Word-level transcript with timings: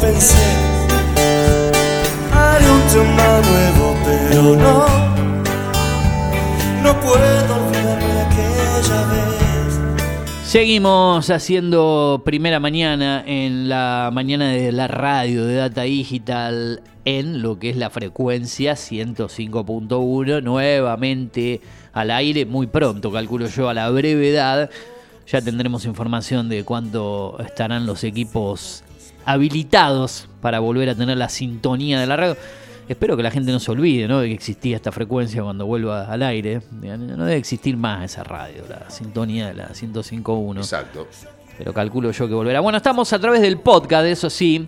pensé, 0.00 0.36
haré 2.32 2.70
un 2.70 2.82
tema 2.92 3.40
nuevo, 3.40 3.96
pero 4.04 4.42
no, 4.56 4.86
no 6.82 7.00
puedo 7.00 7.66
olvidarme 7.66 8.06
de 8.06 8.20
aquella 8.20 9.02
vez. 9.06 9.36
Seguimos 10.44 11.30
haciendo 11.30 12.22
primera 12.24 12.60
mañana 12.60 13.22
en 13.26 13.68
la 13.68 14.10
mañana 14.12 14.50
de 14.50 14.72
la 14.72 14.88
radio 14.88 15.44
de 15.44 15.56
Data 15.56 15.82
Digital 15.82 16.82
en 17.04 17.40
lo 17.42 17.58
que 17.58 17.70
es 17.70 17.76
la 17.76 17.90
frecuencia 17.90 18.72
105.1, 18.72 20.42
nuevamente 20.42 21.60
al 21.92 22.10
aire 22.10 22.44
muy 22.44 22.66
pronto, 22.66 23.12
calculo 23.12 23.46
yo, 23.46 23.68
a 23.68 23.74
la 23.74 23.88
brevedad. 23.90 24.70
Ya 25.26 25.40
tendremos 25.40 25.84
información 25.84 26.48
de 26.48 26.64
cuánto 26.64 27.36
estarán 27.40 27.86
los 27.86 28.04
equipos 28.04 28.84
habilitados 29.26 30.28
para 30.40 30.60
volver 30.60 30.88
a 30.88 30.94
tener 30.94 31.18
la 31.18 31.28
sintonía 31.28 32.00
de 32.00 32.06
la 32.06 32.16
radio. 32.16 32.36
Espero 32.88 33.16
que 33.16 33.22
la 33.24 33.32
gente 33.32 33.50
no 33.50 33.58
se 33.58 33.72
olvide 33.72 34.06
¿no? 34.06 34.20
de 34.20 34.28
que 34.28 34.34
existía 34.34 34.76
esta 34.76 34.92
frecuencia 34.92 35.42
cuando 35.42 35.66
vuelva 35.66 36.04
al 36.04 36.22
aire. 36.22 36.62
No 36.70 37.24
debe 37.24 37.36
existir 37.36 37.76
más 37.76 38.04
esa 38.04 38.22
radio, 38.22 38.62
la 38.68 38.88
sintonía 38.88 39.48
de 39.48 39.54
la 39.54 39.68
105.1. 39.70 40.58
Exacto. 40.58 41.08
Pero 41.58 41.74
calculo 41.74 42.12
yo 42.12 42.28
que 42.28 42.34
volverá. 42.34 42.60
Bueno, 42.60 42.78
estamos 42.78 43.12
a 43.12 43.18
través 43.18 43.40
del 43.40 43.58
podcast, 43.58 44.06
eso 44.06 44.30
sí. 44.30 44.66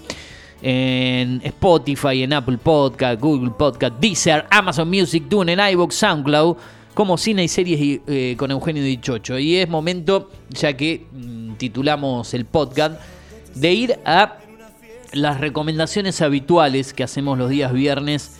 En 0.60 1.40
Spotify, 1.44 2.24
en 2.24 2.32
Apple 2.32 2.58
Podcast, 2.58 3.20
Google 3.20 3.52
Podcast, 3.56 3.94
Deezer, 4.00 4.46
Amazon 4.50 4.88
Music, 4.90 5.28
Tune, 5.28 5.52
en 5.52 5.60
iVoox, 5.60 5.94
SoundCloud, 5.94 6.56
como 6.94 7.16
cine 7.16 7.44
y 7.44 7.48
series 7.48 8.00
eh, 8.08 8.34
con 8.36 8.50
Eugenio 8.50 8.82
Dichocho. 8.82 9.38
Y 9.38 9.56
es 9.58 9.68
momento, 9.68 10.30
ya 10.48 10.72
que 10.72 11.06
mm, 11.12 11.52
titulamos 11.54 12.34
el 12.34 12.44
podcast, 12.46 13.00
de 13.54 13.72
ir 13.72 13.98
a 14.04 14.38
las 15.12 15.40
recomendaciones 15.40 16.20
habituales 16.22 16.92
que 16.92 17.02
hacemos 17.02 17.38
los 17.38 17.48
días 17.50 17.72
viernes 17.72 18.36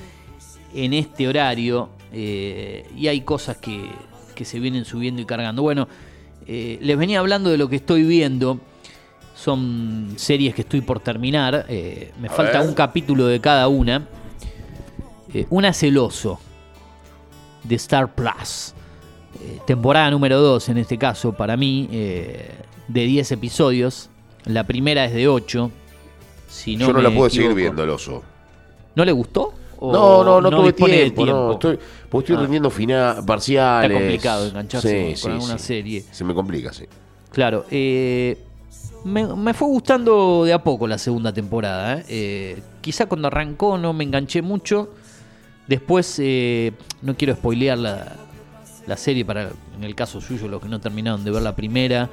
en 0.75 0.93
este 0.93 1.29
horario. 1.29 1.91
eh, 2.13 2.87
y 2.97 3.09
hay 3.09 3.21
cosas 3.23 3.57
que, 3.59 3.91
que 4.35 4.45
se 4.45 4.59
vienen 4.61 4.85
subiendo 4.85 5.21
y 5.21 5.25
cargando. 5.27 5.63
Bueno, 5.63 5.89
eh, 6.47 6.79
les 6.81 6.97
venía 6.97 7.19
hablando 7.21 7.51
de 7.51 7.59
lo 7.59 7.69
que 7.69 7.77
estoy 7.77 8.03
viendo. 8.05 8.61
Son 9.35 10.15
series 10.17 10.55
que 10.55 10.63
estoy 10.63 10.81
por 10.81 11.01
terminar. 11.01 11.67
eh, 11.69 12.13
me 12.21 12.29
A 12.29 12.31
falta 12.33 12.61
ver. 12.61 12.69
un 12.69 12.75
capítulo 12.75 13.27
de 13.27 13.41
cada 13.41 13.69
una. 13.69 14.09
Una 15.51 15.69
es 15.69 15.83
El 15.83 15.99
Oso, 15.99 16.41
de 17.65 17.75
Star 17.75 18.15
Plus. 18.15 18.73
Temporada 19.67 20.11
número 20.11 20.41
2 20.41 20.71
en 20.71 20.79
este 20.79 20.97
caso, 20.97 21.33
para 21.35 21.57
mí, 21.57 21.87
de 21.91 23.05
10 23.07 23.33
episodios. 23.33 24.09
La 24.47 24.65
primera 24.65 25.05
es 25.05 25.13
de 25.13 25.29
8. 25.29 25.71
Si 26.49 26.77
no 26.77 26.87
Yo 26.89 26.93
no 26.95 27.01
la 27.03 27.11
pude 27.15 27.31
seguir 27.31 27.55
viendo, 27.55 27.85
el 27.85 27.91
oso. 27.91 28.23
¿No 28.97 29.05
le 29.05 29.13
gustó? 29.13 29.53
¿O 29.81 29.93
No, 29.93 30.25
no, 30.25 30.41
no, 30.41 30.51
tuve 30.51 30.73
tiempo, 30.73 31.25
no. 31.25 31.53
Estoy, 31.53 31.79
porque 32.09 32.25
estoy 32.25 32.37
Ah. 32.37 32.41
rindiendo 32.41 32.71
final, 32.71 33.25
parciales. 33.25 33.91
Está 33.91 34.01
complicado 34.01 34.47
engancharse 34.49 34.89
Sí, 34.89 35.23
con 35.23 35.31
sí, 35.31 35.37
alguna 35.37 35.59
sí. 35.59 35.65
serie. 35.67 36.05
Se 36.11 36.25
me 36.25 36.35
complica, 36.35 36.73
sí. 36.73 36.85
Claro, 37.31 37.65
eh, 37.71 38.39
me, 39.05 39.27
me 39.37 39.55
fue 39.55 39.69
gustando 39.69 40.45
de 40.45 40.53
a 40.53 40.63
poco 40.65 40.89
la 40.89 40.99
segunda 40.99 41.33
temporada. 41.33 41.99
¿eh? 41.99 42.05
Eh, 42.09 42.63
quizá 42.81 43.07
cuando 43.07 43.29
arrancó 43.29 43.79
no 43.79 43.93
me 43.93 44.03
enganché 44.05 44.43
mucho. 44.43 44.89
Después, 45.69 46.17
eh, 46.19 46.73
no 47.03 47.15
quiero 47.15 47.35
spoilear 47.35 47.77
la, 47.79 48.17
la 48.87 48.97
serie 48.97 49.25
para, 49.25 49.51
en 49.77 49.85
el 49.85 49.95
caso 49.95 50.21
suyo, 50.21 50.49
los 50.49 50.63
que 50.63 50.69
no 50.69 50.81
terminaron 50.81 51.23
de 51.23 51.31
ver 51.31 51.43
la 51.43 51.55
primera 51.55 52.09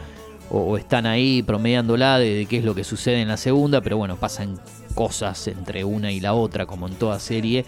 o, 0.50 0.60
o 0.60 0.78
están 0.78 1.06
ahí 1.06 1.42
promediándola 1.44 2.18
de, 2.20 2.36
de 2.36 2.46
qué 2.46 2.58
es 2.58 2.64
lo 2.64 2.76
que 2.76 2.84
sucede 2.84 3.22
en 3.22 3.28
la 3.28 3.38
segunda, 3.38 3.82
pero 3.82 3.98
bueno, 3.98 4.16
pasan 4.18 4.60
cosas 4.94 5.48
entre 5.48 5.84
una 5.84 6.12
y 6.12 6.20
la 6.20 6.34
otra, 6.34 6.66
como 6.66 6.88
en 6.88 6.96
toda 6.96 7.20
serie. 7.20 7.66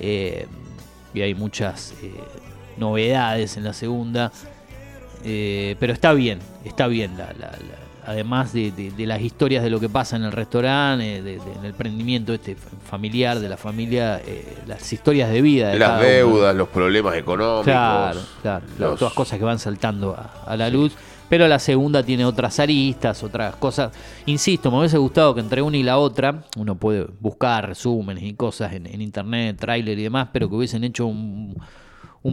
Eh, 0.00 0.46
y 1.14 1.20
hay 1.22 1.34
muchas 1.34 1.94
eh, 2.02 2.12
novedades 2.76 3.56
en 3.56 3.64
la 3.64 3.72
segunda. 3.72 4.32
Eh, 5.24 5.76
pero 5.80 5.92
está 5.92 6.12
bien, 6.12 6.38
está 6.64 6.86
bien. 6.86 7.16
la- 7.18 7.32
la- 7.38 7.50
la- 7.50 7.88
además 8.06 8.52
de, 8.54 8.70
de- 8.72 8.90
de 8.90 9.06
las 9.06 9.20
historias 9.20 9.62
de 9.62 9.68
lo 9.70 9.80
que 9.80 9.88
pasa 9.88 10.16
en 10.16 10.22
el 10.24 10.32
restaurante, 10.32 11.16
eh, 11.16 11.22
de- 11.22 11.36
de- 11.38 11.52
en 11.52 11.58
el 11.60 11.66
emprendimiento 11.66 12.32
este 12.32 12.56
familiar 12.88 13.38
de 13.38 13.48
la 13.48 13.56
familia, 13.56 14.20
eh, 14.24 14.56
las 14.66 14.90
historias 14.92 15.30
de 15.30 15.42
vida. 15.42 15.68
De 15.70 15.78
Las 15.78 15.98
uno. 16.00 16.08
deudas, 16.08 16.54
los 16.56 16.68
problemas 16.68 17.16
económicos. 17.16 17.64
Claro, 17.64 18.20
claro. 18.42 18.64
los- 18.78 18.98
Todas 18.98 19.14
cosas 19.14 19.38
que 19.38 19.44
van 19.44 19.58
saltando 19.58 20.14
a, 20.16 20.44
a 20.50 20.56
la 20.56 20.70
luz. 20.70 20.94
Pero 21.28 21.46
la 21.46 21.58
segunda 21.58 22.02
tiene 22.02 22.24
otras 22.24 22.58
aristas, 22.58 23.22
otras 23.22 23.56
cosas. 23.56 23.92
Insisto, 24.26 24.70
me 24.70 24.78
hubiese 24.78 24.96
gustado 24.96 25.34
que 25.34 25.40
entre 25.40 25.60
una 25.60 25.76
y 25.76 25.82
la 25.82 25.98
otra, 25.98 26.44
uno 26.56 26.76
puede 26.76 27.06
buscar 27.20 27.68
resúmenes 27.68 28.24
y 28.24 28.32
cosas 28.32 28.72
en, 28.72 28.86
en 28.86 29.02
internet, 29.02 29.58
tráiler 29.58 29.98
y 29.98 30.04
demás, 30.04 30.28
pero 30.32 30.48
que 30.48 30.56
hubiesen 30.56 30.84
hecho 30.84 31.06
un, 31.06 31.54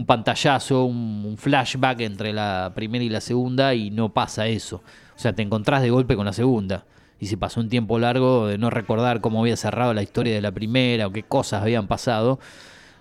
pantallazo, 0.06 0.84
un, 0.84 1.36
flashback 1.36 2.00
entre 2.00 2.32
la 2.32 2.72
primera 2.74 3.04
y 3.04 3.10
la 3.10 3.20
segunda 3.20 3.74
y 3.74 3.90
no 3.90 4.14
pasa 4.14 4.46
eso. 4.46 4.76
O 5.14 5.18
sea, 5.18 5.34
te 5.34 5.42
encontrás 5.42 5.82
de 5.82 5.90
golpe 5.90 6.16
con 6.16 6.24
la 6.24 6.32
segunda. 6.32 6.86
Y 7.18 7.26
si 7.26 7.36
pasó 7.36 7.60
un 7.60 7.68
tiempo 7.68 7.98
largo 7.98 8.46
de 8.46 8.58
no 8.58 8.70
recordar 8.70 9.20
cómo 9.20 9.40
había 9.40 9.56
cerrado 9.56 9.94
la 9.94 10.02
historia 10.02 10.34
de 10.34 10.42
la 10.42 10.52
primera 10.52 11.06
o 11.06 11.12
qué 11.12 11.22
cosas 11.22 11.62
habían 11.62 11.86
pasado. 11.86 12.38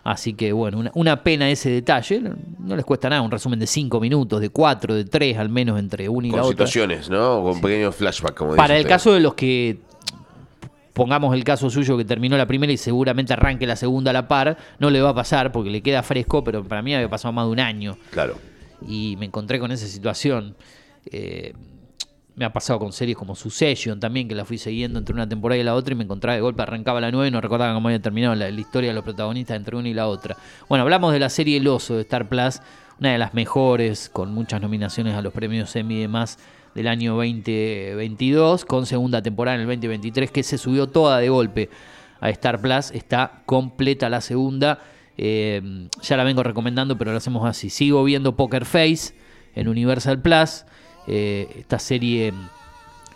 Así 0.05 0.33
que 0.35 0.53
bueno, 0.53 0.77
una, 0.79 0.91
una 0.93 1.23
pena 1.23 1.49
ese 1.49 1.69
detalle. 1.71 2.21
No, 2.59 2.75
les 2.75 2.85
cuesta 2.85 3.09
nada, 3.09 3.21
un 3.23 3.31
resumen 3.31 3.59
de 3.59 3.65
5 3.67 3.99
minutos, 3.99 4.39
de 4.39 4.49
4, 4.49 4.93
de 4.95 5.03
3 5.05 5.37
al 5.37 5.49
menos 5.49 5.77
entre 5.79 6.07
una 6.07 6.27
y 6.27 6.29
Con 6.29 6.37
la 6.39 6.43
otra. 6.45 6.51
situaciones, 6.67 7.09
¿no? 7.09 7.41
Con 7.41 7.59
pequeños 7.59 7.95
flashbacks, 7.95 8.35
como 8.37 8.55
Para 8.55 8.75
dice 8.75 8.81
el 8.81 8.85
usted. 8.85 8.89
caso 8.95 9.13
de 9.13 9.19
los 9.19 9.33
que, 9.33 9.79
pongamos 10.93 11.33
el 11.33 11.43
caso 11.43 11.69
suyo 11.69 11.97
que 11.97 12.05
terminó 12.05 12.37
la 12.37 12.45
primera 12.45 12.71
y 12.71 12.77
seguramente 12.77 13.33
arranque 13.33 13.65
la 13.67 13.75
segunda 13.75 14.11
a 14.11 14.13
la 14.13 14.27
par, 14.27 14.57
no 14.79 14.89
le 14.89 15.01
va 15.01 15.09
a 15.09 15.13
pasar 15.15 15.51
porque 15.51 15.69
le 15.69 15.81
queda 15.81 16.03
fresco, 16.03 16.43
pero 16.43 16.63
para 16.63 16.81
mí 16.81 16.93
había 16.95 17.09
pasado 17.09 17.31
más 17.33 17.45
de 17.47 17.51
un 17.51 17.59
año 17.59 17.97
Claro. 18.11 18.35
y 18.87 19.15
me 19.17 19.25
encontré 19.25 19.59
con 19.59 19.71
esa 19.71 19.87
situación. 19.87 20.55
Eh, 21.11 21.53
me 22.35 22.45
ha 22.45 22.51
pasado 22.51 22.79
con 22.79 22.91
series 22.91 23.17
como 23.17 23.35
Succession 23.35 23.99
también, 23.99 24.27
que 24.27 24.35
la 24.35 24.45
fui 24.45 24.57
siguiendo 24.57 24.99
entre 24.99 25.13
una 25.13 25.27
temporada 25.27 25.59
y 25.59 25.63
la 25.63 25.73
otra 25.73 25.93
y 25.93 25.97
me 25.97 26.03
encontraba 26.03 26.35
de 26.35 26.41
golpe, 26.41 26.61
arrancaba 26.61 26.99
la 26.99 27.11
nueva 27.11 27.27
y 27.27 27.31
no 27.31 27.39
recordaba 27.39 27.73
cómo 27.73 27.87
había 27.87 28.01
terminado 28.01 28.35
la, 28.35 28.51
la 28.51 28.59
historia 28.59 28.89
de 28.89 28.93
los 28.93 29.03
protagonistas 29.03 29.55
entre 29.55 29.75
una 29.75 29.87
y 29.87 29.93
la 29.93 30.07
otra. 30.07 30.35
Bueno, 30.67 30.83
hablamos 30.83 31.13
de 31.13 31.19
la 31.19 31.29
serie 31.29 31.57
El 31.57 31.67
Oso 31.67 31.95
de 31.95 32.01
Star 32.01 32.27
Plus, 32.27 32.59
una 32.99 33.11
de 33.11 33.17
las 33.17 33.33
mejores, 33.33 34.09
con 34.09 34.33
muchas 34.33 34.61
nominaciones 34.61 35.15
a 35.15 35.21
los 35.21 35.33
premios 35.33 35.75
Emmy 35.75 35.95
y 35.95 36.01
demás 36.01 36.37
del 36.73 36.87
año 36.87 37.15
2022, 37.15 38.65
con 38.65 38.85
segunda 38.85 39.21
temporada 39.21 39.55
en 39.55 39.61
el 39.61 39.67
2023, 39.67 40.29
que 40.29 40.43
se 40.43 40.57
subió 40.57 40.87
toda 40.87 41.19
de 41.19 41.29
golpe 41.29 41.69
a 42.19 42.29
Star 42.29 42.59
Plus, 42.59 42.91
está 42.91 43.43
completa 43.45 44.09
la 44.09 44.19
segunda. 44.19 44.79
Eh, 45.17 45.87
ya 46.01 46.17
la 46.17 46.25
vengo 46.25 46.43
recomendando, 46.43 46.97
pero 46.97 47.11
lo 47.11 47.17
hacemos 47.17 47.47
así. 47.47 47.69
Sigo 47.69 48.03
viendo 48.03 48.35
Poker 48.35 48.65
Face 48.65 49.15
en 49.55 49.69
Universal 49.69 50.21
Plus. 50.21 50.65
Eh, 51.07 51.47
esta 51.59 51.79
serie 51.79 52.33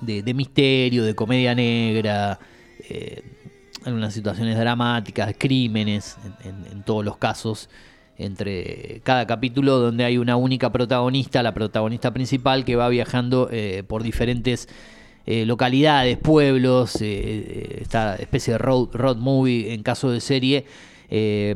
de, 0.02 0.22
de 0.24 0.34
misterio, 0.34 1.04
de 1.04 1.16
comedia 1.16 1.54
negra, 1.56 2.40
eh, 2.90 3.24
algunas 3.86 4.14
situaciones 4.14 4.58
dramáticas, 4.58 5.34
crímenes, 5.38 6.18
en, 6.44 6.50
en- 6.50 6.72
en 6.72 6.84
todos 6.84 7.04
los 7.06 7.18
casos, 7.18 7.70
entre 8.18 9.00
cada 9.04 9.26
capítulo 9.26 9.78
donde 9.80 10.04
hay 10.04 10.18
una 10.18 10.36
única 10.36 10.72
protagonista, 10.72 11.42
la 11.42 11.54
protagonista 11.54 12.12
principal, 12.14 12.66
que 12.66 12.76
va 12.76 12.90
viajando 12.90 13.48
eh, 13.52 13.84
por 13.88 14.04
diferentes 14.04 14.68
eh, 15.26 15.46
localidades, 15.46 16.18
pueblos, 16.18 16.98
eh, 17.02 17.78
esta 17.82 18.16
especie 18.16 18.54
de 18.54 18.58
road, 18.58 18.90
road 18.94 19.18
movie 19.18 19.74
en 19.74 19.84
caso 19.84 20.12
de 20.12 20.20
serie, 20.20 20.66
eh, 21.12 21.56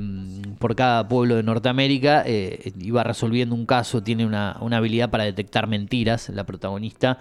por 0.57 0.75
cada 0.75 1.07
pueblo 1.07 1.35
de 1.35 1.43
Norteamérica 1.43 2.23
eh, 2.25 2.71
va 2.95 3.03
resolviendo 3.03 3.53
un 3.53 3.65
caso, 3.65 4.01
tiene 4.01 4.25
una, 4.25 4.57
una 4.61 4.77
habilidad 4.77 5.09
para 5.09 5.25
detectar 5.25 5.67
mentiras, 5.67 6.29
la 6.29 6.43
protagonista, 6.43 7.19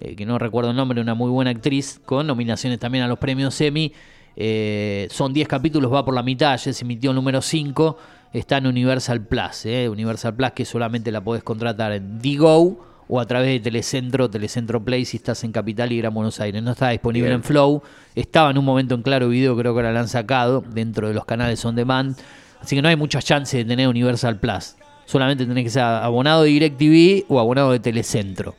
eh, 0.00 0.14
que 0.14 0.26
no 0.26 0.38
recuerdo 0.38 0.70
el 0.70 0.76
nombre, 0.76 1.00
una 1.00 1.14
muy 1.14 1.30
buena 1.30 1.50
actriz, 1.50 2.00
con 2.04 2.26
nominaciones 2.26 2.78
también 2.78 3.04
a 3.04 3.08
los 3.08 3.18
premios 3.18 3.60
Emmy. 3.60 3.92
Eh, 4.36 5.08
son 5.10 5.32
10 5.32 5.48
capítulos, 5.48 5.92
va 5.92 6.04
por 6.04 6.14
la 6.14 6.22
mitad, 6.22 6.56
ya 6.56 6.72
se 6.72 6.84
emitió 6.84 7.10
el 7.10 7.16
número 7.16 7.42
5, 7.42 7.98
está 8.32 8.58
en 8.58 8.66
Universal 8.66 9.26
Plus, 9.26 9.64
Universal 9.64 10.34
Plus 10.34 10.52
que 10.52 10.64
solamente 10.64 11.10
la 11.10 11.20
podés 11.20 11.42
contratar 11.42 11.92
en 11.92 12.20
Digo 12.20 12.89
o 13.12 13.18
a 13.18 13.26
través 13.26 13.48
de 13.48 13.58
Telecentro, 13.60 14.30
Telecentro 14.30 14.82
Play 14.84 15.04
si 15.04 15.16
estás 15.16 15.42
en 15.42 15.50
Capital 15.50 15.90
y 15.90 15.98
Gran 15.98 16.14
Buenos 16.14 16.38
Aires. 16.40 16.62
No 16.62 16.70
está 16.72 16.90
disponible 16.90 17.28
Bien. 17.28 17.40
en 17.40 17.42
Flow, 17.44 17.82
estaba 18.14 18.50
en 18.52 18.58
un 18.58 18.64
momento 18.64 18.94
en 18.94 19.02
Claro 19.02 19.28
Video, 19.28 19.56
creo 19.56 19.74
que 19.74 19.80
ahora 19.80 19.92
la 19.92 20.00
han 20.00 20.08
sacado 20.08 20.62
dentro 20.72 21.08
de 21.08 21.14
los 21.14 21.24
canales 21.24 21.64
on 21.64 21.74
demand, 21.74 22.16
así 22.60 22.76
que 22.76 22.82
no 22.82 22.88
hay 22.88 22.96
muchas 22.96 23.24
chances 23.24 23.58
de 23.58 23.64
tener 23.64 23.88
Universal 23.88 24.38
Plus. 24.38 24.76
Solamente 25.06 25.44
tenés 25.44 25.64
que 25.64 25.70
ser 25.70 25.82
abonado 25.82 26.44
de 26.44 26.50
DirecTV 26.50 27.24
o 27.28 27.40
abonado 27.40 27.72
de 27.72 27.80
Telecentro. 27.80 28.54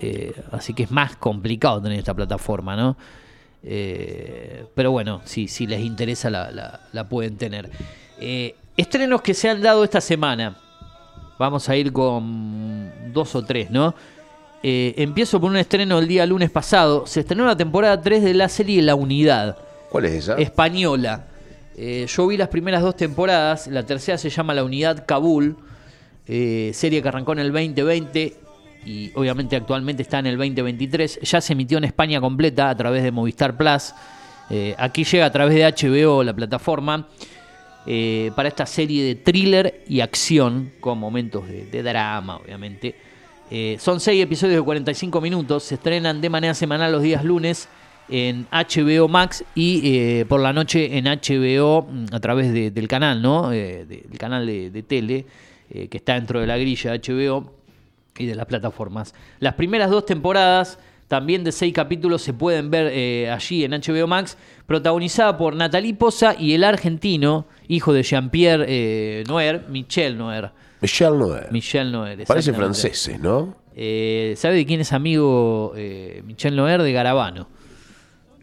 Eh, 0.00 0.34
así 0.52 0.74
que 0.74 0.82
es 0.82 0.90
más 0.90 1.16
complicado 1.16 1.80
tener 1.80 1.98
esta 1.98 2.12
plataforma, 2.14 2.76
¿no? 2.76 2.96
Eh, 3.62 4.64
pero 4.74 4.90
bueno, 4.90 5.20
si 5.24 5.46
les 5.66 5.80
interesa 5.80 6.28
la, 6.30 6.50
la- 6.50 6.80
la 6.92 7.08
pueden 7.08 7.36
tener. 7.36 7.70
Eh, 8.20 8.54
estrenos 8.76 9.22
que 9.22 9.34
se 9.34 9.48
han 9.48 9.62
dado 9.62 9.84
esta 9.84 10.00
semana. 10.00 10.56
Vamos 11.40 11.70
a 11.70 11.74
ir 11.74 11.90
con 11.90 12.92
dos 13.14 13.34
o 13.34 13.42
tres, 13.42 13.70
¿no? 13.70 13.94
Eh, 14.62 14.92
empiezo 14.98 15.40
por 15.40 15.48
un 15.50 15.56
estreno 15.56 15.98
el 15.98 16.06
día 16.06 16.26
lunes 16.26 16.50
pasado. 16.50 17.06
Se 17.06 17.20
estrenó 17.20 17.46
la 17.46 17.56
temporada 17.56 17.98
3 17.98 18.22
de 18.22 18.34
la 18.34 18.46
serie 18.50 18.82
La 18.82 18.94
Unidad, 18.94 19.56
¿Cuál 19.88 20.04
es 20.04 20.12
esa? 20.12 20.34
española. 20.34 21.28
Eh, 21.78 22.04
yo 22.06 22.26
vi 22.26 22.36
las 22.36 22.48
primeras 22.48 22.82
dos 22.82 22.94
temporadas. 22.94 23.68
La 23.68 23.86
tercera 23.86 24.18
se 24.18 24.28
llama 24.28 24.52
La 24.52 24.64
Unidad 24.64 25.06
Kabul, 25.06 25.56
eh, 26.26 26.72
serie 26.74 27.00
que 27.00 27.08
arrancó 27.08 27.32
en 27.32 27.38
el 27.38 27.52
2020 27.52 28.36
y 28.84 29.10
obviamente 29.14 29.56
actualmente 29.56 30.02
está 30.02 30.18
en 30.18 30.26
el 30.26 30.36
2023. 30.36 31.20
Ya 31.22 31.40
se 31.40 31.54
emitió 31.54 31.78
en 31.78 31.84
España 31.84 32.20
completa 32.20 32.68
a 32.68 32.76
través 32.76 33.02
de 33.02 33.10
Movistar 33.12 33.56
Plus. 33.56 33.94
Aquí 34.76 35.04
llega 35.04 35.24
a 35.24 35.32
través 35.32 35.54
de 35.54 35.64
HBO, 35.64 36.22
la 36.22 36.34
plataforma, 36.34 37.08
eh, 37.86 38.30
para 38.36 38.48
esta 38.48 38.66
serie 38.66 39.02
de 39.04 39.14
thriller 39.14 39.82
y 39.88 40.00
acción 40.00 40.72
con 40.80 40.98
momentos 40.98 41.48
de, 41.48 41.82
drama, 41.82 42.36
obviamente. 42.36 42.94
Eh, 43.50 43.76
son 43.80 43.98
seis 44.00 44.22
episodios 44.22 44.56
de 44.56 44.62
45 44.62 45.20
minutos. 45.20 45.64
Se 45.64 45.74
estrenan 45.76 46.20
de 46.20 46.28
manera 46.30 46.54
semanal 46.54 46.92
los 46.92 47.02
días 47.02 47.24
lunes 47.24 47.68
en 48.08 48.46
HBO 48.50 49.08
Max 49.08 49.44
y 49.54 49.80
eh, 49.96 50.24
por 50.28 50.40
la 50.40 50.52
noche 50.52 50.98
en 50.98 51.04
HBO 51.06 51.82
mm, 51.90 52.06
a 52.12 52.20
través 52.20 52.52
de- 52.52 52.70
del 52.70 52.86
canal, 52.88 53.22
¿no? 53.22 53.52
Eh, 53.52 53.84
de- 53.86 54.04
del 54.08 54.18
canal 54.18 54.46
de, 54.46 54.82
tele 54.86 55.26
que 55.70 55.96
está 55.98 56.14
dentro 56.14 56.40
de 56.40 56.48
la 56.48 56.58
grilla 56.58 56.94
HBO 56.96 57.52
y 58.18 58.26
de 58.26 58.34
las 58.34 58.46
plataformas. 58.46 59.14
Las 59.38 59.54
primeras 59.54 59.88
dos 59.88 60.04
temporadas, 60.04 60.80
también 61.10 61.42
de 61.42 61.50
seis 61.50 61.74
capítulos, 61.74 62.22
se 62.22 62.32
pueden 62.32 62.70
ver 62.70 62.88
eh, 62.92 63.28
allí 63.32 63.64
en 63.64 63.72
HBO 63.72 64.06
Max, 64.06 64.36
protagonizada 64.64 65.36
por 65.36 65.56
Natalie 65.56 65.92
Poza 65.92 66.36
y 66.38 66.54
el 66.54 66.62
argentino, 66.62 67.46
hijo 67.66 67.92
de 67.92 68.04
Jean-Pierre 68.04 68.64
eh, 68.68 69.24
Noer, 69.26 69.66
Michel 69.68 70.16
Noer. 70.16 70.52
Michel 70.80 71.18
Noel. 71.18 71.46
Michel 71.50 71.90
Noer. 71.90 72.24
Parece 72.28 72.52
franceses, 72.52 73.18
¿no? 73.18 73.56
Eh, 73.74 74.34
¿Sabe 74.36 74.54
de 74.54 74.64
quién 74.64 74.82
es 74.82 74.92
amigo 74.92 75.72
eh, 75.74 76.22
Michel 76.24 76.54
Noer? 76.54 76.80
De 76.80 76.92
Garabano. 76.92 77.48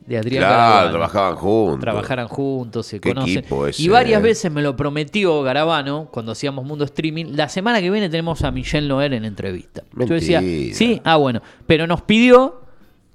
De 0.07 0.17
Adrián 0.17 0.41
Claro, 0.41 0.55
Garabano. 0.57 0.89
trabajaban 0.91 1.35
juntos. 1.35 1.79
Trabajaran 1.81 2.27
juntos, 2.29 2.85
se 2.87 2.99
Qué 3.01 3.09
conocen. 3.13 3.39
equipo 3.39 3.67
ese, 3.67 3.81
y 3.83 3.89
varias 3.89 4.21
veces 4.21 4.49
me 4.51 4.61
lo 4.61 4.75
prometió 4.75 5.43
Garabano 5.43 6.07
cuando 6.11 6.31
hacíamos 6.31 6.63
Mundo 6.65 6.85
Streaming. 6.85 7.25
La 7.35 7.49
semana 7.49 7.81
que 7.81 7.91
viene 7.91 8.07
tenemos 8.09 8.41
a 8.43 8.51
Michel 8.51 8.87
Noer 8.87 9.13
en 9.13 9.25
entrevista. 9.25 9.83
Yo 9.97 10.05
decía, 10.05 10.39
Mentira. 10.39 10.75
sí, 10.75 11.01
ah, 11.03 11.17
bueno. 11.17 11.41
Pero 11.65 11.87
nos 11.87 12.01
pidió 12.03 12.61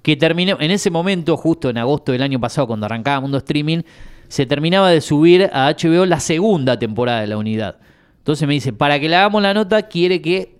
que 0.03 0.15
termine. 0.15 0.55
En 0.59 0.69
ese 0.69 0.91
momento, 0.91 1.35
justo 1.35 1.69
en 1.69 1.79
agosto 1.79 2.11
del 2.11 2.21
año 2.21 2.39
pasado, 2.39 2.67
cuando 2.67 2.85
arrancaba 2.85 3.19
Mundo 3.21 3.39
Streaming, 3.39 3.81
se 4.27 4.45
terminaba 4.45 4.89
de 4.91 5.01
subir 5.01 5.49
a 5.51 5.69
HBO 5.73 6.05
la 6.05 6.19
segunda 6.19 6.77
temporada 6.77 7.21
de 7.21 7.27
la 7.27 7.37
unidad. 7.37 7.77
Entonces 8.19 8.47
me 8.47 8.53
dice, 8.53 8.71
para 8.71 8.99
que 8.99 9.09
le 9.09 9.15
hagamos 9.15 9.41
la 9.41 9.53
nota, 9.55 9.81
quiere 9.83 10.21
que 10.21 10.57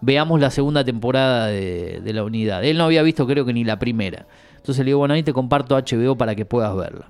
veamos 0.00 0.40
la 0.40 0.50
segunda 0.50 0.84
temporada 0.84 1.48
de, 1.48 2.00
de 2.04 2.12
la 2.12 2.22
unidad. 2.22 2.64
Él 2.64 2.78
no 2.78 2.84
había 2.84 3.02
visto 3.02 3.26
creo 3.26 3.44
que 3.44 3.52
ni 3.52 3.64
la 3.64 3.78
primera. 3.78 4.26
Entonces 4.66 4.84
le 4.84 4.88
digo, 4.90 4.98
bueno, 4.98 5.14
ahí 5.14 5.22
te 5.22 5.32
comparto 5.32 5.76
HBO 5.78 6.16
para 6.18 6.34
que 6.34 6.44
puedas 6.44 6.74
verla. 6.76 7.06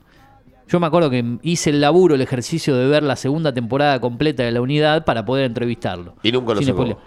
Yo 0.68 0.78
me 0.78 0.86
acuerdo 0.86 1.08
que 1.08 1.38
hice 1.42 1.70
el 1.70 1.80
laburo, 1.80 2.14
el 2.16 2.20
ejercicio 2.20 2.76
de 2.76 2.86
ver 2.86 3.02
la 3.02 3.16
segunda 3.16 3.54
temporada 3.54 3.98
completa 3.98 4.42
de 4.42 4.52
la 4.52 4.60
unidad 4.60 5.06
para 5.06 5.24
poder 5.24 5.46
entrevistarlo. 5.46 6.16
Y 6.22 6.32
nunca 6.32 6.52
lo 6.52 6.60
sacó. 6.66 6.98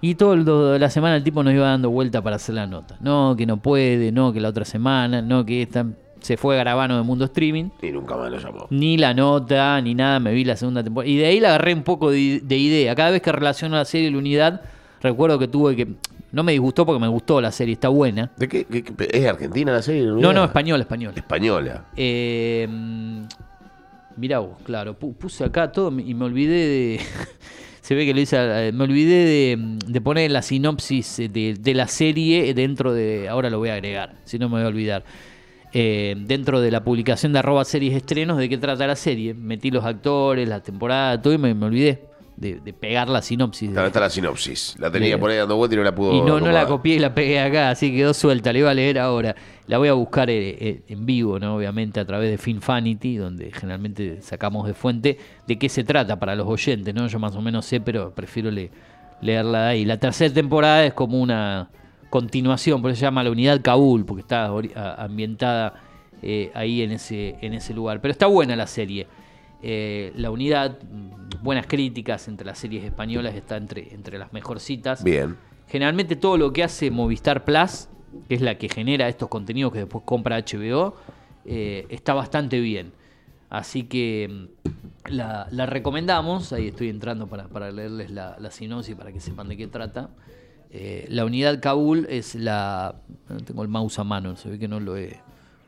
Y 0.00 0.14
do- 0.14 0.76
la 0.76 0.90
semana 0.90 1.14
el 1.14 1.22
tipo 1.22 1.44
nos 1.44 1.54
iba 1.54 1.68
dando 1.68 1.88
vuelta 1.88 2.20
para 2.20 2.34
hacer 2.34 2.56
la 2.56 2.66
nota. 2.66 2.96
No, 3.00 3.36
que 3.38 3.46
no 3.46 3.58
puede, 3.58 4.10
no, 4.10 4.32
que 4.32 4.40
la 4.40 4.48
otra 4.48 4.64
semana, 4.64 5.22
no, 5.22 5.46
que 5.46 5.62
esta... 5.62 5.86
Se 6.18 6.36
fue 6.36 6.56
Garabano 6.56 6.96
de 6.96 7.02
Mundo 7.02 7.24
Streaming. 7.26 7.70
Y 7.80 7.90
nunca 7.92 8.16
más 8.16 8.28
lo 8.30 8.38
llamó. 8.38 8.66
Ni 8.70 8.96
la 8.96 9.12
nota, 9.14 9.80
ni 9.80 9.94
nada, 9.94 10.18
me 10.20 10.32
vi 10.32 10.44
la 10.44 10.56
segunda 10.56 10.82
temporada. 10.82 11.08
Y 11.10 11.16
de 11.16 11.26
ahí 11.26 11.38
le 11.40 11.46
agarré 11.48 11.74
un 11.74 11.82
poco 11.82 12.10
de, 12.10 12.40
de 12.44 12.56
idea. 12.58 12.94
Cada 12.94 13.10
vez 13.10 13.22
que 13.22 13.30
relaciono 13.32 13.76
la 13.76 13.84
serie 13.84 14.08
y 14.08 14.10
la 14.12 14.18
unidad, 14.18 14.62
recuerdo 15.00 15.38
que 15.38 15.48
tuve 15.48 15.74
que. 15.76 15.88
No 16.32 16.42
me 16.42 16.52
disgustó 16.52 16.86
porque 16.86 17.00
me 17.00 17.08
gustó 17.08 17.40
la 17.40 17.52
serie, 17.52 17.74
está 17.74 17.88
buena. 17.88 18.30
¿De 18.36 18.48
qué, 18.48 18.64
qué- 18.64 18.82
qué- 18.82 19.08
¿Es 19.12 19.26
argentina 19.26 19.70
la 19.72 19.82
serie? 19.82 20.02
No, 20.04 20.32
no, 20.32 20.44
español, 20.44 20.80
español. 20.80 21.12
Española. 21.14 21.84
Eh, 21.96 22.66
mm, 22.70 23.22
mirá 24.16 24.38
vos, 24.38 24.56
claro, 24.64 24.98
pu- 24.98 25.14
puse 25.14 25.44
acá 25.44 25.70
todo 25.70 25.96
y 25.98 26.14
me 26.14 26.24
olvidé 26.24 26.54
de. 26.66 27.00
Se 27.82 27.94
ve 27.96 28.06
que 28.06 28.14
lo 28.14 28.20
hice. 28.20 28.36
eh, 28.38 28.72
Me 28.72 28.84
olvidé 28.84 29.24
de, 29.24 29.76
de 29.88 30.00
poner 30.00 30.30
la 30.30 30.40
sinopsis 30.40 31.16
de, 31.18 31.56
de 31.58 31.74
la 31.74 31.88
serie 31.88 32.54
dentro 32.54 32.94
de. 32.94 33.28
Ahora 33.28 33.50
lo 33.50 33.58
voy 33.58 33.70
a 33.70 33.74
agregar, 33.74 34.14
si 34.24 34.38
no 34.38 34.48
me 34.48 34.56
voy 34.56 34.64
a 34.64 34.68
olvidar. 34.68 35.04
Eh, 35.74 36.14
dentro 36.18 36.60
de 36.60 36.70
la 36.70 36.84
publicación 36.84 37.32
de 37.32 37.38
arroba 37.40 37.64
series 37.64 37.94
estrenos 37.96 38.36
de 38.38 38.48
qué 38.48 38.56
trata 38.58 38.86
la 38.86 38.94
serie. 38.96 39.34
Metí 39.34 39.70
los 39.70 39.84
actores, 39.84 40.48
la 40.48 40.60
temporada, 40.62 41.20
todo 41.20 41.32
y 41.34 41.38
me, 41.38 41.54
me 41.54 41.66
olvidé 41.66 42.04
de, 42.42 42.60
de 42.60 42.72
pegar 42.74 43.08
la 43.08 43.22
sinopsis. 43.22 43.70
Claro, 43.70 43.86
está 43.86 44.00
la 44.00 44.10
sinopsis. 44.10 44.76
La 44.78 44.90
tenía 44.90 45.18
por 45.18 45.30
ahí 45.30 45.38
dando 45.38 45.56
vuelta 45.56 45.74
y 45.74 45.78
no 45.78 45.84
la 45.84 45.94
pudo. 45.94 46.12
y 46.14 46.20
no, 46.20 46.38
no 46.38 46.50
la 46.52 46.66
copié 46.66 46.96
y 46.96 46.98
la 46.98 47.14
pegué 47.14 47.40
acá, 47.40 47.70
así 47.70 47.90
que 47.90 47.96
quedó 47.98 48.12
suelta, 48.12 48.52
la 48.52 48.58
iba 48.58 48.70
a 48.70 48.74
leer 48.74 48.98
ahora. 48.98 49.34
La 49.66 49.78
voy 49.78 49.88
a 49.88 49.94
buscar 49.94 50.28
eh, 50.28 50.50
eh, 50.60 50.82
en 50.88 51.06
vivo, 51.06 51.38
¿no? 51.38 51.56
Obviamente 51.56 52.00
a 52.00 52.04
través 52.04 52.30
de 52.30 52.36
Finfanity, 52.36 53.16
donde 53.16 53.50
generalmente 53.52 54.20
sacamos 54.20 54.66
de 54.66 54.74
fuente 54.74 55.16
de 55.46 55.58
qué 55.58 55.68
se 55.70 55.84
trata 55.84 56.18
para 56.18 56.34
los 56.34 56.46
oyentes, 56.46 56.92
¿no? 56.94 57.06
Yo 57.06 57.18
más 57.18 57.34
o 57.36 57.40
menos 57.40 57.64
sé, 57.64 57.80
pero 57.80 58.12
prefiero 58.14 58.50
le- 58.50 58.70
leerla 59.22 59.62
de 59.62 59.68
ahí. 59.70 59.84
La 59.86 59.96
tercera 59.98 60.34
temporada 60.34 60.84
es 60.84 60.92
como 60.92 61.18
una 61.20 61.70
continuación, 62.10 62.82
por 62.82 62.90
eso 62.90 62.98
se 63.00 63.06
llama 63.06 63.22
la 63.24 63.30
unidad 63.30 63.62
Kabul, 63.62 64.04
porque 64.04 64.20
está 64.20 64.50
ambientada 64.98 65.74
eh, 66.22 66.50
ahí 66.54 66.82
en 66.82 66.92
ese, 66.92 67.36
en 67.40 67.54
ese 67.54 67.72
lugar. 67.72 68.00
Pero 68.02 68.12
está 68.12 68.26
buena 68.26 68.54
la 68.56 68.66
serie. 68.66 69.06
Eh, 69.62 70.12
la 70.16 70.30
unidad, 70.32 70.76
buenas 71.42 71.66
críticas 71.66 72.28
entre 72.28 72.46
las 72.46 72.58
series 72.58 72.84
españolas, 72.84 73.34
está 73.34 73.56
entre, 73.56 73.92
entre 73.94 74.18
las 74.18 74.32
mejorcitas. 74.32 75.02
Bien. 75.02 75.36
Generalmente 75.68 76.16
todo 76.16 76.36
lo 76.36 76.52
que 76.52 76.62
hace 76.62 76.90
Movistar 76.90 77.44
Plus, 77.44 77.88
que 78.28 78.34
es 78.34 78.40
la 78.40 78.58
que 78.58 78.68
genera 78.68 79.08
estos 79.08 79.28
contenidos 79.28 79.72
que 79.72 79.80
después 79.80 80.04
compra 80.04 80.38
HBO, 80.38 80.94
eh, 81.44 81.86
está 81.88 82.14
bastante 82.14 82.60
bien. 82.60 82.92
Así 83.48 83.84
que 83.84 84.28
mm, 84.30 85.10
la, 85.10 85.46
la 85.50 85.66
recomendamos. 85.66 86.52
Ahí 86.52 86.68
estoy 86.68 86.88
entrando 86.88 87.26
para, 87.26 87.48
para 87.48 87.70
leerles 87.70 88.10
la, 88.10 88.36
la 88.38 88.50
sinopsis 88.50 88.94
para 88.94 89.12
que 89.12 89.20
sepan 89.20 89.48
de 89.48 89.56
qué 89.56 89.66
trata. 89.66 90.10
Eh, 90.70 91.06
la 91.10 91.26
unidad 91.26 91.60
Kabul 91.60 92.06
es 92.08 92.34
la. 92.34 92.94
No 93.28 93.40
tengo 93.40 93.62
el 93.62 93.68
mouse 93.68 93.98
a 93.98 94.04
mano, 94.04 94.36
se 94.36 94.48
ve 94.48 94.58
que 94.58 94.68
no 94.68 94.80
lo 94.80 94.96
he. 94.96 95.20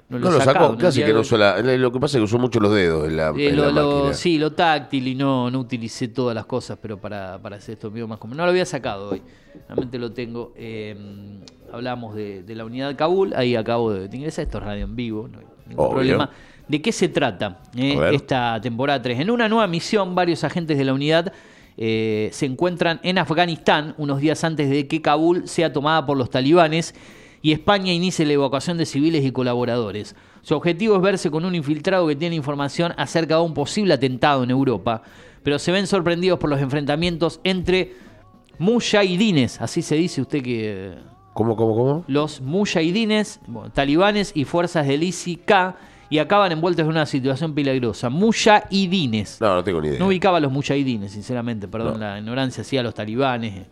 No 0.08 0.18
No 0.18 0.30
lo 0.30 0.38
sacado, 0.38 0.66
sacó, 0.68 0.78
casi 0.78 1.00
que 1.00 1.08
no 1.08 1.14
de- 1.14 1.20
usó 1.20 1.38
la. 1.38 1.58
Lo 1.61 1.90
que 1.90 1.99
pasa 1.99 2.18
es 2.18 2.20
que 2.20 2.25
usó 2.25 2.38
mucho 2.38 2.61
los 2.61 2.73
dedos 2.75 3.08
en 3.08 3.16
la, 3.16 3.30
eh, 3.30 3.49
en 3.49 3.56
lo- 3.56 3.64
la 3.66 3.70
lo- 3.82 3.94
máquina. 3.96 4.14
sí, 4.14 4.37
lo 4.38 4.52
táctil 4.52 5.08
y 5.08 5.14
no, 5.14 5.50
no 5.50 5.61
utilicé 5.61 6.08
todas 6.08 6.34
las 6.34 6.44
cosas, 6.44 6.78
pero 6.80 6.99
para, 6.99 7.38
para 7.40 7.56
hacer 7.56 7.73
esto 7.75 7.90
mío 7.90 8.06
más 8.06 8.18
como. 8.18 8.34
No 8.34 8.44
lo 8.44 8.50
había 8.50 8.66
sacado 8.66 9.11
hoy, 9.11 9.23
realmente 9.66 9.99
lo 9.99 10.12
tengo. 10.12 10.52
Eh, 10.56 10.94
hablamos 11.73 12.14
de, 12.14 12.42
de 12.42 12.54
la 12.54 12.64
unidad 12.66 12.94
Kabul, 12.96 13.32
ahí 13.34 13.56
acabo 13.56 13.92
de, 13.92 14.08
de 14.08 14.16
ingresar, 14.16 14.44
esto 14.44 14.58
es 14.58 14.64
radio 14.64 14.84
en 14.84 14.94
vivo, 14.94 15.26
no 15.26 15.38
hay 15.38 15.46
ningún 15.68 15.84
Obvio. 15.87 15.94
problema. 15.94 16.30
¿De 16.68 16.80
qué 16.82 16.92
se 16.92 17.08
trata 17.08 17.61
eh, 17.76 17.99
esta 18.12 18.61
temporada 18.61 19.00
3? 19.02 19.20
En 19.20 19.30
una 19.30 19.49
nueva 19.49 19.66
misión, 19.66 20.14
varios 20.14 20.44
agentes 20.44 20.76
de 20.78 20.84
la 20.84 20.92
unidad 20.92 21.32
eh, 21.76 22.28
se 22.32 22.46
encuentran 22.46 23.00
en 23.02 23.18
Afganistán 23.18 23.94
unos 23.99 24.20
días 24.20 24.44
antes 24.44 24.70
de 24.70 24.87
que 24.87 25.02
Kabul 25.02 25.49
sea 25.49 25.73
tomada 25.73 26.06
por 26.06 26.16
los 26.16 26.30
talibanes 26.30 26.94
y 27.45 27.53
España 27.53 27.93
inicie 27.93 28.25
la 28.25 28.33
evacuación 28.33 28.79
de 28.79 28.87
civiles 28.87 29.23
y 29.23 29.31
colaboradores. 29.31 30.17
Su 30.41 30.55
objetivo 30.57 30.97
es 30.97 31.03
verse 31.03 31.31
con 31.31 31.45
un 31.45 31.55
infiltrado 31.55 32.07
que 32.09 32.17
tiene 32.17 32.35
información 32.37 32.95
acerca 32.97 33.35
de 33.37 33.43
un 33.43 33.53
posible 33.53 33.93
atentado 33.93 34.45
en 34.45 34.51
Europa, 34.51 35.03
pero 35.43 35.59
se 35.59 35.71
ven 35.71 35.87
sorprendidos 35.87 36.39
por 36.39 36.49
los 36.49 36.59
enfrentamientos 36.63 37.41
entre 37.45 37.93
mujahidines, 38.59 39.61
así 39.61 39.83
se 39.83 39.95
dice 39.95 40.23
usted 40.23 40.43
que 40.43 40.95
¿Cómo, 41.35 41.55
cómo, 41.55 41.75
cómo? 41.77 42.05
los 42.09 42.41
mujahidines, 42.41 43.41
bueno, 43.47 43.71
talibanes 43.71 44.33
y 44.35 44.45
fuerzas 44.45 44.87
del 44.87 45.03
ISIK 45.03 45.53
y 46.09 46.19
acaban 46.21 46.51
envueltos 46.53 46.85
en 46.85 46.89
una 46.91 47.05
situación 47.05 47.55
peligrosa. 47.55 48.09
Mujahidines. 48.09 49.39
No, 49.41 49.57
no 49.57 49.65
tengo 49.65 49.83
ni 49.83 49.89
idea. 49.89 49.99
No 49.99 50.07
ubicaba 50.07 50.39
a 50.39 50.41
los 50.41 50.51
mujahidines, 50.53 51.13
sinceramente, 51.13 51.69
perdón 51.69 51.95
No. 51.95 51.99
la 52.07 52.19
ignorancia, 52.19 52.65
sí 52.65 52.79
a 52.79 52.83
los 52.83 52.95
talibanes, 52.95 53.67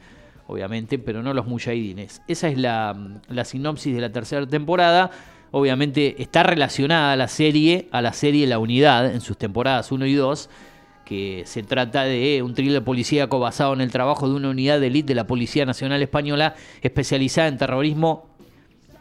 obviamente, 0.46 0.99
pero 0.99 1.22
no 1.22 1.34
los 1.34 1.46
mujahidines. 1.46 2.22
Esa 2.28 2.49
es 2.49 2.58
la, 2.58 2.96
la 3.28 3.44
sinopsis 3.44 3.94
de 3.94 4.00
la 4.00 4.12
tercera 4.12 4.46
temporada. 4.46 5.11
Obviamente 5.50 6.22
está 6.22 6.42
relacionada 6.42 7.14
la 7.16 7.28
serie 7.28 7.88
a 7.92 8.00
la 8.00 8.12
serie 8.12 8.46
La 8.46 8.58
Unidad 8.58 9.12
en 9.12 9.20
sus 9.20 9.37
temporadas 9.37 9.92
1 9.92 10.06
y 10.06 10.14
2, 10.14 10.49
que 11.04 11.42
se 11.46 11.62
trata 11.62 12.04
de 12.04 12.42
un 12.42 12.54
thriller 12.54 12.82
policíaco 12.82 13.38
basado 13.38 13.75
en 13.75 13.80
el 13.80 13.90
trabajo 13.90 14.28
de 14.28 14.34
una 14.34 14.49
unidad 14.49 14.80
de 14.80 14.87
élite 14.87 15.08
de 15.08 15.14
la 15.16 15.26
Policía 15.26 15.66
Nacional 15.66 16.00
Española 16.02 16.54
especializada 16.80 17.49
en 17.49 17.58
terrorismo 17.58 18.31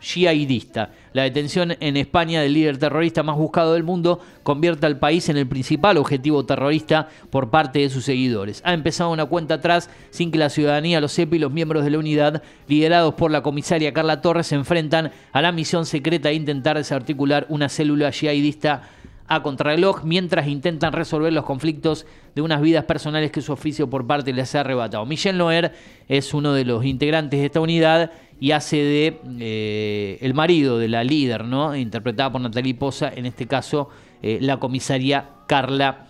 yihadista. 0.01 0.91
La 1.13 1.23
detención 1.23 1.75
en 1.79 1.97
España 1.97 2.41
del 2.41 2.53
líder 2.53 2.77
terrorista 2.77 3.23
más 3.23 3.37
buscado 3.37 3.73
del 3.73 3.83
mundo 3.83 4.19
convierte 4.43 4.85
al 4.85 4.97
país 4.97 5.29
en 5.29 5.37
el 5.37 5.47
principal 5.47 5.97
objetivo 5.97 6.45
terrorista 6.45 7.07
por 7.29 7.49
parte 7.49 7.79
de 7.79 7.89
sus 7.89 8.05
seguidores. 8.05 8.61
Ha 8.65 8.73
empezado 8.73 9.11
una 9.11 9.25
cuenta 9.25 9.55
atrás 9.55 9.89
sin 10.09 10.31
que 10.31 10.37
la 10.37 10.49
ciudadanía 10.49 11.01
lo 11.01 11.07
sepa 11.07 11.35
y 11.35 11.39
los 11.39 11.51
miembros 11.51 11.83
de 11.83 11.91
la 11.91 11.99
unidad, 11.99 12.43
liderados 12.67 13.13
por 13.13 13.31
la 13.31 13.43
comisaria 13.43 13.93
Carla 13.93 14.21
Torres, 14.21 14.47
se 14.47 14.55
enfrentan 14.55 15.11
a 15.31 15.41
la 15.41 15.51
misión 15.51 15.85
secreta 15.85 16.29
de 16.29 16.35
intentar 16.35 16.77
desarticular 16.77 17.45
una 17.49 17.69
célula 17.69 18.09
yihadista 18.09 18.83
a 19.31 19.41
contrarreloj 19.41 20.03
mientras 20.03 20.45
intentan 20.49 20.91
resolver 20.91 21.31
los 21.31 21.45
conflictos 21.45 22.05
de 22.35 22.41
unas 22.41 22.61
vidas 22.61 22.83
personales 22.83 23.31
que 23.31 23.39
su 23.39 23.53
oficio 23.53 23.89
por 23.89 24.05
parte 24.05 24.33
les 24.33 24.53
ha 24.55 24.59
arrebatado. 24.59 25.05
Michel 25.05 25.37
Noer 25.37 25.71
es 26.09 26.33
uno 26.33 26.51
de 26.51 26.65
los 26.65 26.83
integrantes 26.83 27.39
de 27.39 27.45
esta 27.45 27.61
unidad 27.61 28.11
y 28.41 28.51
hace 28.51 28.75
de 28.75 29.21
eh, 29.39 30.17
el 30.19 30.33
marido 30.33 30.77
de 30.77 30.89
la 30.89 31.05
líder, 31.05 31.45
¿no? 31.45 31.73
interpretada 31.77 32.29
por 32.29 32.41
Natalie 32.41 32.75
Poza, 32.75 33.07
en 33.07 33.25
este 33.25 33.47
caso 33.47 33.87
eh, 34.21 34.39
la 34.41 34.59
comisaria 34.59 35.29
Carla 35.47 36.07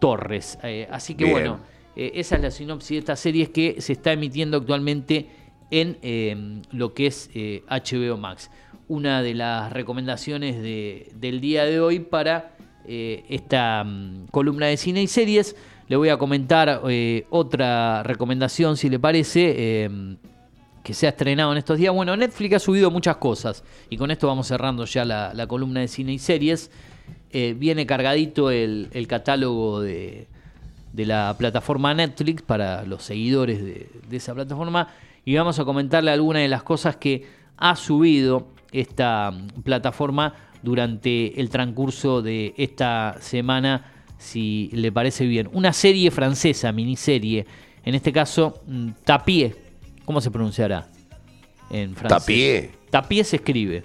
Torres. 0.00 0.58
Eh, 0.64 0.88
así 0.90 1.14
que 1.14 1.22
Bien. 1.22 1.36
bueno, 1.36 1.60
esa 1.94 2.34
es 2.34 2.42
la 2.42 2.50
sinopsis 2.50 2.90
de 2.90 2.98
esta 2.98 3.14
serie 3.14 3.52
que 3.52 3.80
se 3.80 3.92
está 3.92 4.12
emitiendo 4.12 4.56
actualmente 4.56 5.28
en 5.70 6.62
lo 6.72 6.94
que 6.94 7.06
es 7.06 7.30
HBO 7.68 8.16
Max. 8.16 8.50
Una 8.88 9.22
de 9.22 9.34
las 9.34 9.72
recomendaciones 9.72 10.62
de- 10.62 11.10
del 11.16 11.40
día 11.40 11.64
de 11.64 11.80
hoy 11.80 11.98
para 12.00 12.56
eh, 12.88 13.24
esta 13.28 13.82
mm, 13.82 14.26
columna 14.30 14.66
de 14.66 14.76
cine 14.76 15.02
y 15.02 15.08
series. 15.08 15.56
Le 15.88 15.96
voy 15.96 16.08
a 16.08 16.16
comentar 16.18 16.82
eh, 16.88 17.26
otra 17.30 18.04
recomendación, 18.04 18.76
si 18.76 18.88
le 18.88 19.00
parece, 19.00 19.54
eh, 19.56 20.16
que 20.84 20.94
se 20.94 21.06
ha 21.06 21.10
estrenado 21.10 21.50
en 21.50 21.58
estos 21.58 21.78
días. 21.78 21.92
Bueno, 21.92 22.16
Netflix 22.16 22.54
ha 22.54 22.58
subido 22.60 22.92
muchas 22.92 23.16
cosas 23.16 23.64
y 23.90 23.96
con 23.96 24.12
esto 24.12 24.28
vamos 24.28 24.46
cerrando 24.46 24.84
ya 24.84 25.04
la, 25.04 25.46
columna 25.48 25.80
de 25.80 25.88
cine 25.88 26.12
y 26.12 26.18
series. 26.18 26.70
Viene 27.32 27.84
cargadito 27.86 28.50
el, 28.50 29.06
catálogo 29.08 29.80
de, 29.80 30.26
de 30.92 31.06
la 31.06 31.34
plataforma 31.36 31.92
Netflix 31.92 32.40
para 32.42 32.84
los 32.84 33.02
seguidores 33.02 33.62
de, 33.62 33.90
de 34.08 34.16
esa 34.16 34.32
plataforma 34.32 34.88
y 35.24 35.34
vamos 35.34 35.58
a 35.58 35.64
comentarle 35.64 36.12
algunas 36.12 36.42
de 36.42 36.48
las 36.48 36.62
cosas 36.62 36.96
que 36.96 37.26
ha 37.58 37.74
subido 37.76 38.46
esta 38.72 39.30
mm, 39.30 39.62
plataforma 39.62 40.34
durante 40.62 41.40
el 41.40 41.48
transcurso 41.48 42.22
de 42.22 42.54
esta 42.56 43.16
semana, 43.20 43.92
si 44.18 44.70
le 44.72 44.90
parece 44.92 45.26
bien. 45.26 45.48
Una 45.52 45.72
serie 45.72 46.10
francesa, 46.10 46.72
miniserie, 46.72 47.46
en 47.84 47.94
este 47.94 48.12
caso 48.12 48.62
mm, 48.66 48.88
Tapie, 49.04 49.54
¿cómo 50.04 50.20
se 50.20 50.30
pronunciará 50.30 50.88
en 51.70 51.94
francés? 51.94 52.18
Tapie. 52.18 52.70
Tapie 52.90 53.24
se 53.24 53.36
escribe. 53.36 53.84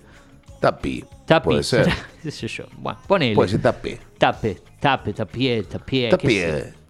Tapi. 0.59 1.03
Tapi, 1.25 1.45
Puede 1.45 1.63
ser. 1.63 1.87
qué 2.23 2.31
sé 2.31 2.47
yo. 2.47 2.65
Bueno, 2.77 2.99
ponele. 3.07 3.35
Puede 3.35 3.49
ser 3.49 3.61
tapi. 3.61 3.97
Tape, 4.17 4.61
tape, 4.79 5.13
tapie, 5.13 5.63
tapie. 5.63 6.09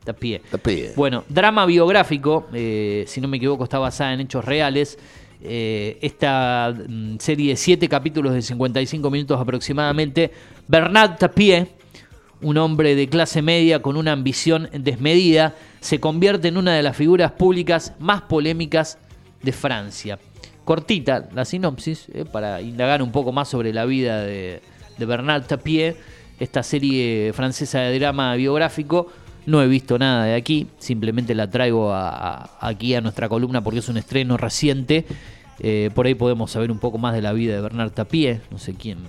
tapie. 0.04 0.42
Tapie. 0.50 0.94
Bueno, 0.96 1.24
drama 1.30 1.66
biográfico, 1.66 2.48
eh, 2.54 3.04
si 3.08 3.22
no 3.22 3.28
me 3.28 3.38
equivoco, 3.38 3.64
está 3.64 3.78
basada 3.78 4.14
en 4.14 4.22
hechos 4.22 4.44
reales. 4.44 4.98
Eh, 5.44 5.98
esta 6.02 6.72
mm, 6.72 7.18
serie 7.18 7.50
de 7.50 7.56
siete 7.56 7.90
capítulos 7.90 8.34
de 8.34 8.42
55 8.42 9.10
minutos 9.10 9.40
aproximadamente. 9.40 10.32
Bernard 10.68 11.18
Tapie, 11.18 11.68
un 12.42 12.58
hombre 12.58 12.96
de 12.96 13.08
clase 13.10 13.42
media 13.42 13.82
con 13.82 13.98
una 13.98 14.12
ambición 14.12 14.70
desmedida, 14.72 15.56
se 15.80 16.00
convierte 16.00 16.50
en 16.50 16.58
una 16.58 16.76
de 16.76 16.84
las 16.84 16.96
figuras 16.96 17.32
públicas 17.32 17.94
más 18.00 18.22
polémicas 18.22 19.00
de 19.42 19.52
Francia. 19.52 20.20
Cortita 20.64 21.28
la 21.34 21.44
sinopsis, 21.44 22.08
eh, 22.14 22.24
para 22.32 22.62
indagar 22.62 23.02
un 23.02 23.12
poco 23.12 23.32
más 23.32 23.48
sobre 23.48 23.74
la 23.74 23.86
vida 23.86 24.22
de, 24.22 24.62
de 24.98 25.06
Bernard 25.06 25.46
Tapie, 25.48 25.96
esta 26.40 26.62
serie 26.62 27.34
francesa 27.34 27.80
de 27.80 27.98
drama 27.98 28.36
biográfico. 28.36 29.08
No 29.46 29.62
he 29.62 29.68
visto 29.68 29.98
nada 29.98 30.26
de 30.26 30.36
aquí, 30.36 30.68
simplemente 30.78 31.34
la 31.36 31.50
traigo 31.50 31.92
a- 31.94 32.10
a- 32.10 32.50
aquí 32.68 32.94
a 32.96 33.02
nuestra 33.02 33.28
columna 33.28 33.64
porque 33.64 33.80
es 33.80 33.90
un 33.90 33.98
estreno 33.98 34.38
reciente. 34.38 35.06
Eh, 35.60 35.90
por 35.94 36.06
ahí 36.06 36.16
podemos 36.16 36.52
saber 36.52 36.72
un 36.72 36.80
poco 36.80 36.98
más 36.98 37.14
de 37.14 37.22
la 37.22 37.34
vida 37.34 37.56
de 37.56 37.62
Bernard 37.62 37.92
Tapie, 37.92 38.42
no 38.52 38.58
sé 38.60 38.74
quién. 38.76 39.00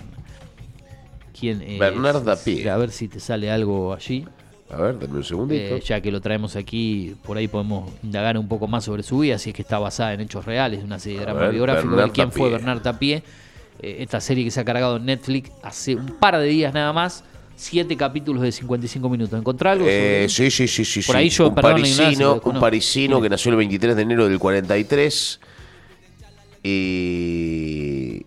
quién 1.38 1.62
es. 1.62 1.78
Bernard 1.78 2.22
Tapie. 2.24 2.68
A 2.70 2.76
ver 2.76 2.90
si 2.90 3.08
te 3.08 3.18
sale 3.20 3.50
algo 3.50 3.92
allí. 3.92 4.24
A 4.70 4.76
ver, 4.76 4.98
dame 4.98 5.16
un 5.18 5.24
segundito. 5.24 5.76
Eh, 5.76 5.80
ya 5.84 6.00
que 6.00 6.10
lo 6.10 6.20
traemos 6.20 6.56
aquí, 6.56 7.14
por 7.24 7.36
ahí 7.36 7.48
podemos 7.48 7.90
indagar 8.02 8.38
un 8.38 8.48
poco 8.48 8.66
más 8.68 8.84
sobre 8.84 9.02
su 9.02 9.18
vida, 9.18 9.36
si 9.38 9.50
es 9.50 9.56
que 9.56 9.62
está 9.62 9.78
basada 9.78 10.14
en 10.14 10.20
hechos 10.20 10.44
reales, 10.46 10.82
una 10.84 10.98
serie 10.98 11.18
de 11.18 11.24
drama 11.26 11.48
biográfico 11.48 11.96
de 11.96 12.10
quién 12.10 12.32
fue. 12.32 12.48
Bernard 12.50 12.80
Tapie. 12.80 13.22
Eh, 13.80 13.96
esta 14.00 14.20
serie 14.20 14.44
que 14.44 14.50
se 14.50 14.60
ha 14.60 14.64
cargado 14.64 14.96
en 14.96 15.04
Netflix 15.06 15.50
hace 15.62 15.96
un 15.96 16.06
par 16.18 16.38
de 16.38 16.46
días 16.46 16.72
nada 16.72 16.92
más, 16.92 17.24
siete 17.62 17.96
capítulos 17.96 18.42
de 18.42 18.52
55 18.52 19.08
minutos. 19.08 19.38
¿Encontrá 19.38 19.72
algo? 19.72 19.86
Eh, 19.88 20.26
sí, 20.28 20.50
sí, 20.50 20.66
sí, 20.66 20.84
sí. 20.84 21.02
Por 21.02 21.14
sí. 21.14 21.18
ahí 21.18 21.28
yo, 21.28 21.48
un 21.48 21.54
perdón 21.54 21.72
parisino, 21.72 22.40
un 22.44 22.60
parisino 22.60 23.20
que 23.20 23.28
nació 23.28 23.50
el 23.50 23.56
23 23.58 23.96
de 23.96 24.02
enero 24.02 24.28
del 24.28 24.38
43 24.38 25.40
y 26.64 28.24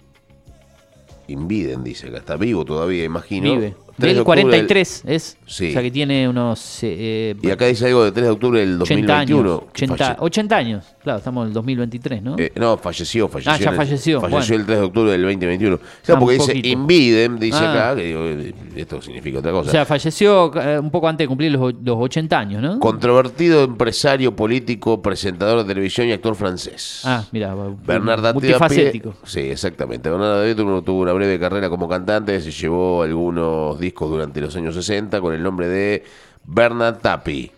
Inviden, 1.28 1.84
dice 1.84 2.08
acá. 2.08 2.18
Está 2.18 2.38
vivo 2.38 2.66
todavía, 2.66 3.04
imagino. 3.04 3.52
Vive. 3.52 3.76
3 3.98 4.10
de 4.10 4.14
Del 4.14 4.22
octubre 4.22 4.42
43 4.42 5.04
es. 5.08 5.38
Sí. 5.46 5.70
O 5.70 5.72
sea 5.74 5.82
que 5.82 5.92
tiene 5.92 6.28
unos. 6.28 6.80
eh, 6.84 7.34
Y 7.42 7.50
acá 7.50 7.66
dice 7.68 7.86
algo 7.88 8.04
de 8.04 8.12
3 8.12 8.26
de 8.26 8.32
octubre 8.32 8.60
del 8.60 8.82
80 8.82 9.08
2021. 9.14 9.50
años. 9.52 9.64
80, 9.72 9.96
Falle- 9.96 10.16
80 10.20 10.58
años. 10.58 10.86
Claro, 11.02 11.20
estamos 11.20 11.44
en 11.44 11.48
el 11.50 11.54
2023, 11.54 12.22
¿no? 12.24 12.36
Eh, 12.38 12.52
no, 12.56 12.78
falleció, 12.78 13.28
falleció. 13.30 13.52
Ah, 13.54 13.58
ya 13.58 13.72
falleció, 13.72 14.20
Falleció 14.20 14.56
bueno. 14.58 14.62
el 14.62 14.66
3 14.66 14.80
de 14.80 14.86
octubre 14.86 15.12
del 15.12 15.22
2021. 15.22 15.76
O 15.76 15.80
Ah, 15.82 15.88
sea, 16.02 16.20
porque 16.20 16.34
dice. 16.36 16.58
Inviden, 16.68 17.40
dice 17.40 17.58
Ah. 17.62 17.72
acá, 17.92 17.96
que 17.96 18.04
digo, 18.08 18.20
eh, 18.26 18.54
esto 18.76 19.02
significa 19.02 19.40
otra 19.40 19.52
cosa. 19.52 19.70
o 19.70 19.72
sea, 19.72 19.86
falleció 19.86 20.52
eh, 20.62 20.80
un 20.80 20.92
poco 20.92 21.08
antes 21.08 21.24
de 21.24 21.28
cumplir 21.30 21.52
los, 21.54 21.74
los 21.84 21.98
80 21.98 22.38
años, 22.40 22.62
¿no? 22.62 22.80
Controvertido 22.80 23.64
empresario 23.64 24.36
político, 24.36 25.02
presentador 25.02 25.60
de 25.60 25.66
televisión 25.74 26.08
y 26.08 26.12
actor 26.12 26.36
francés. 26.36 27.02
Ah, 27.06 27.24
mira, 27.32 27.56
Bernard 27.86 28.34
multifacético. 28.34 29.14
Sí, 29.24 29.40
exactamente. 29.42 30.10
Bernard 30.10 30.56
tuvo, 30.56 30.82
tuvo 30.82 31.02
una 31.02 31.14
breve 31.14 31.40
carrera 31.40 31.70
como 31.70 31.88
cantante, 31.88 32.42
se 32.42 32.52
llevó 32.52 33.04
algunos 33.04 33.80
discos 33.86 34.10
durante 34.10 34.42
los 34.42 34.56
años 34.56 34.76
60 34.76 35.22
con 35.22 35.34
el 35.34 35.42
nombre 35.44 35.68
de 35.68 36.04
Bernard 36.44 36.98
Tapie. 37.00 37.52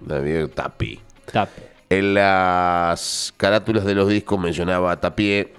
David 0.00 0.46
Tapie. 0.54 1.00
Tap. 1.32 1.48
En 1.88 2.14
las 2.14 3.34
carátulas 3.36 3.84
de 3.84 3.94
los 3.94 4.08
discos 4.08 4.38
mencionaba 4.38 4.92
a 4.92 5.00
Tapie. 5.00 5.52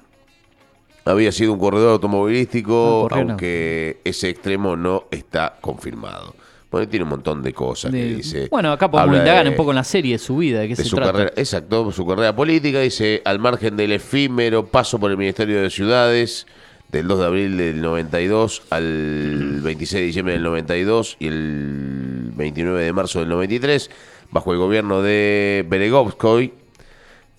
Había 1.04 1.32
sido 1.32 1.54
un 1.54 1.60
corredor 1.60 1.92
automovilístico, 1.94 3.08
Ah, 3.12 3.16
no. 3.24 3.32
aunque 3.32 4.00
ese 4.04 4.30
extremo 4.30 4.76
no 4.76 5.06
está 5.12 5.58
confirmado. 5.60 6.36
Bueno, 6.70 6.88
tiene 6.88 7.04
un 7.04 7.10
montón 7.10 7.42
de 7.44 7.52
cosas 7.54 7.92
que 7.92 8.06
dice. 8.16 8.48
bueno, 8.50 8.72
acá 8.72 8.90
podemos 8.90 9.18
indagar 9.18 9.46
un 9.48 9.56
poco 9.58 9.72
en 9.72 9.76
la 9.76 9.84
serie 9.84 10.14
de 10.14 10.20
su 10.20 10.38
vida, 10.38 10.60
de 10.62 10.70
qué 10.70 10.76
de 10.76 10.84
se 10.84 10.90
su 10.90 10.96
trata. 10.96 11.12
carrera, 11.12 11.34
exacto, 11.36 11.92
su 11.92 12.06
carrera 12.08 12.34
política, 12.34 12.80
dice, 12.80 13.22
al 13.26 13.40
margen 13.40 13.76
del 13.76 13.92
efímero 13.92 14.66
paso 14.66 14.98
por 14.98 15.12
el 15.12 15.18
Ministerio 15.18 15.62
de 15.62 15.70
Ciudades, 15.70 16.48
del 16.92 17.08
2 17.08 17.20
de 17.20 17.26
abril 17.26 17.58
del 17.58 17.82
92 17.82 18.64
al 18.70 19.62
26 19.62 20.00
de 20.02 20.06
diciembre 20.06 20.34
del 20.34 20.44
92 20.44 21.18
y 21.20 21.28
el 21.28 22.32
29 22.36 22.84
de 22.84 22.94
marzo 22.94 23.20
del 23.20 23.30
93, 23.30 23.90
bajo 24.32 24.52
el 24.52 24.60
gobierno 24.60 25.02
de 25.02 25.66
Beregovskoy, 25.70 26.54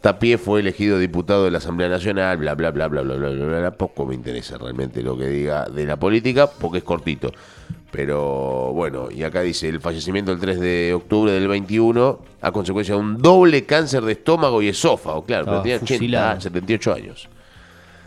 Tapie 0.00 0.37
fue 0.37 0.61
elegido 0.61 0.99
diputado 0.99 1.44
de 1.44 1.52
la 1.52 1.59
Asamblea 1.59 1.88
Nacional, 1.88 2.37
bla, 2.37 2.56
bla, 2.56 2.73
bla, 2.73 2.88
bla, 2.88 3.02
bla, 3.02 3.14
bla, 3.14 3.28
bla, 3.28 3.61
bla. 3.61 3.71
Poco 3.71 4.04
me 4.04 4.16
interesa 4.16 4.59
realmente 4.59 5.00
lo 5.00 5.16
que 5.16 5.28
diga 5.28 5.66
de 5.66 5.87
la 5.87 5.97
política, 5.97 6.49
porque 6.50 6.78
es 6.78 6.85
cortito. 6.85 7.30
Pero 7.92 8.73
bueno, 8.73 9.11
y 9.12 9.23
acá 9.23 9.42
dice, 9.42 9.68
el 9.68 9.80
fallecimiento 9.80 10.32
el 10.32 10.40
3 10.40 10.59
de 10.59 10.92
octubre 10.94 11.30
del 11.30 11.47
21 11.47 12.18
a 12.40 12.50
consecuencia 12.50 12.97
de 12.97 13.00
un 13.00 13.18
doble 13.18 13.64
cáncer 13.64 14.02
de 14.02 14.12
estómago 14.12 14.61
y 14.61 14.68
esófago, 14.68 15.25
claro, 15.25 15.44
pero 15.44 15.59
Estaba 15.59 15.62
tenía 15.62 15.76
80, 15.76 15.94
fusilado. 15.94 16.40
78 16.40 16.94
años. 16.94 17.28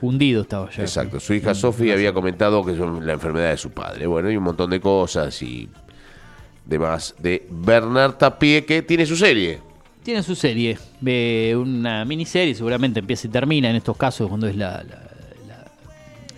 Hundido 0.05 0.41
estaba 0.43 0.69
ya. 0.71 0.81
Exacto, 0.83 1.19
su 1.19 1.33
hija 1.33 1.53
Sofía 1.53 1.93
había 1.93 2.13
comentado 2.13 2.63
que 2.65 2.71
es 2.74 2.77
la 2.79 3.13
enfermedad 3.13 3.51
de 3.51 3.57
su 3.57 3.71
padre. 3.71 4.07
Bueno, 4.07 4.31
y 4.31 4.38
un 4.38 4.43
montón 4.43 4.69
de 4.69 4.79
cosas 4.79 5.41
y 5.41 5.67
demás 6.65 7.15
de 7.19 7.45
Bernard 7.50 8.13
Tapie, 8.15 8.65
que 8.65 8.81
tiene 8.81 9.05
su 9.05 9.15
serie. 9.15 9.59
Tiene 10.03 10.21
su 10.24 10.35
serie, 10.35 10.77
de 11.01 11.55
una 11.59 12.05
miniserie, 12.05 12.53
seguramente 12.53 13.00
empieza 13.00 13.27
y 13.27 13.31
termina 13.31 13.69
en 13.69 13.75
estos 13.75 13.97
casos 13.97 14.27
cuando 14.29 14.47
es 14.47 14.55
la, 14.55 14.83
la- 14.83 15.03
la- 15.47 15.71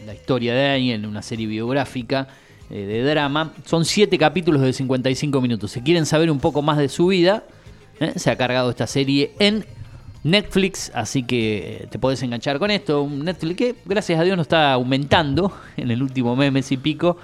la 0.05 0.13
historia 0.13 0.53
de 0.53 0.65
alguien, 0.67 1.05
una 1.05 1.21
serie 1.21 1.47
biográfica 1.47 2.27
eh, 2.69 2.85
de 2.85 3.03
drama. 3.03 3.53
Son 3.65 3.83
siete 3.83 4.17
capítulos 4.17 4.61
de 4.61 4.71
55 4.73 5.41
minutos. 5.41 5.71
Si 5.71 5.81
quieren 5.81 6.05
saber 6.05 6.31
un 6.31 6.39
poco 6.39 6.61
más 6.61 6.77
de 6.77 6.87
su 6.87 7.07
vida, 7.07 7.43
eh, 7.99 8.13
se 8.15 8.29
ha 8.31 8.37
cargado 8.37 8.69
esta 8.69 8.87
serie 8.87 9.31
en 9.39 9.65
Netflix, 10.29 10.91
así 10.93 11.23
que 11.23 11.57
eh, 11.57 11.87
te 11.89 11.99
podés 11.99 12.21
enganchar 12.23 12.59
con 12.59 12.71
esto. 12.71 13.01
Un 13.03 13.25
Netflix 13.25 13.57
que, 13.57 13.75
gracias 13.85 14.19
a 14.19 14.23
Dios, 14.23 14.35
no 14.35 14.43
está 14.43 14.73
aumentando 14.73 15.51
en 15.77 15.91
el 15.91 16.01
último 16.01 16.35
mes, 16.35 16.51
mes 16.51 16.71
y 16.71 16.77
pico 16.77 17.17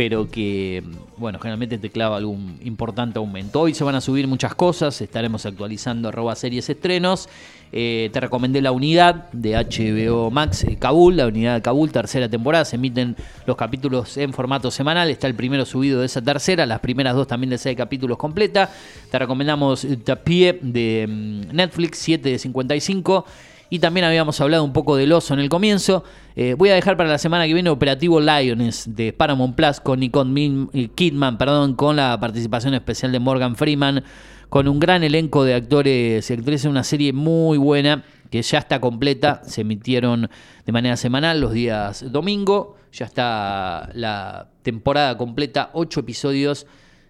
pero 0.00 0.30
que, 0.30 0.82
bueno, 1.18 1.38
generalmente 1.38 1.76
te 1.76 1.90
clava 1.90 2.16
algún 2.16 2.58
importante 2.64 3.18
aumento. 3.18 3.60
Hoy 3.60 3.74
se 3.74 3.84
van 3.84 3.96
a 3.96 4.00
subir 4.00 4.26
muchas 4.26 4.54
cosas, 4.54 4.98
estaremos 5.02 5.44
actualizando 5.44 6.08
arroba 6.08 6.34
series 6.36 6.70
estrenos. 6.70 7.28
Eh, 7.70 8.08
te 8.10 8.18
recomendé 8.18 8.62
la 8.62 8.72
unidad 8.72 9.30
de 9.32 9.56
HBO 9.56 10.30
Max 10.30 10.64
eh, 10.64 10.78
Kabul, 10.78 11.18
la 11.18 11.26
unidad 11.26 11.56
de 11.56 11.60
Kabul, 11.60 11.92
tercera 11.92 12.30
temporada. 12.30 12.64
Se 12.64 12.76
emiten 12.76 13.14
los 13.44 13.58
capítulos 13.58 14.16
en 14.16 14.32
formato 14.32 14.70
semanal. 14.70 15.10
Está 15.10 15.26
el 15.26 15.34
primero 15.34 15.66
subido 15.66 16.00
de 16.00 16.06
esa 16.06 16.22
tercera, 16.22 16.64
las 16.64 16.80
primeras 16.80 17.14
dos 17.14 17.26
también 17.26 17.50
de 17.50 17.58
seis 17.58 17.76
capítulos 17.76 18.16
completa. 18.16 18.70
Te 19.10 19.18
recomendamos 19.18 19.84
eh, 19.84 19.98
Tapie 19.98 20.60
de 20.62 21.06
mm, 21.06 21.54
Netflix, 21.54 21.98
7 21.98 22.26
de 22.26 22.38
55. 22.38 23.26
Y 23.72 23.78
también 23.78 24.04
habíamos 24.04 24.40
hablado 24.40 24.64
un 24.64 24.72
poco 24.72 24.96
del 24.96 25.12
oso 25.12 25.32
en 25.32 25.38
el 25.38 25.48
comienzo. 25.48 26.02
Eh, 26.34 26.54
voy 26.58 26.70
a 26.70 26.74
dejar 26.74 26.96
para 26.96 27.08
la 27.08 27.18
semana 27.18 27.46
que 27.46 27.54
viene 27.54 27.70
Operativo 27.70 28.20
Lions 28.20 28.96
de 28.96 29.12
Paramount 29.12 29.54
Plus 29.54 29.78
con 29.78 30.00
Nicole 30.00 30.68
eh, 30.72 30.88
Kidman, 30.88 31.38
perdón, 31.38 31.74
con 31.74 31.94
la 31.94 32.18
participación 32.18 32.74
especial 32.74 33.12
de 33.12 33.20
Morgan 33.20 33.54
Freeman, 33.54 34.02
con 34.48 34.66
un 34.66 34.80
gran 34.80 35.04
elenco 35.04 35.44
de 35.44 35.54
actores 35.54 36.28
y 36.28 36.32
actrices. 36.32 36.64
Una 36.64 36.82
serie 36.82 37.12
muy 37.12 37.58
buena 37.58 38.04
que 38.28 38.42
ya 38.42 38.58
está 38.58 38.80
completa. 38.80 39.40
Se 39.44 39.60
emitieron 39.60 40.28
de 40.66 40.72
manera 40.72 40.96
semanal 40.96 41.40
los 41.40 41.52
días 41.52 42.10
domingo. 42.10 42.76
Ya 42.92 43.04
está 43.04 43.88
la 43.94 44.48
temporada 44.62 45.16
completa, 45.16 45.70
ocho 45.74 46.00
episodios 46.00 46.66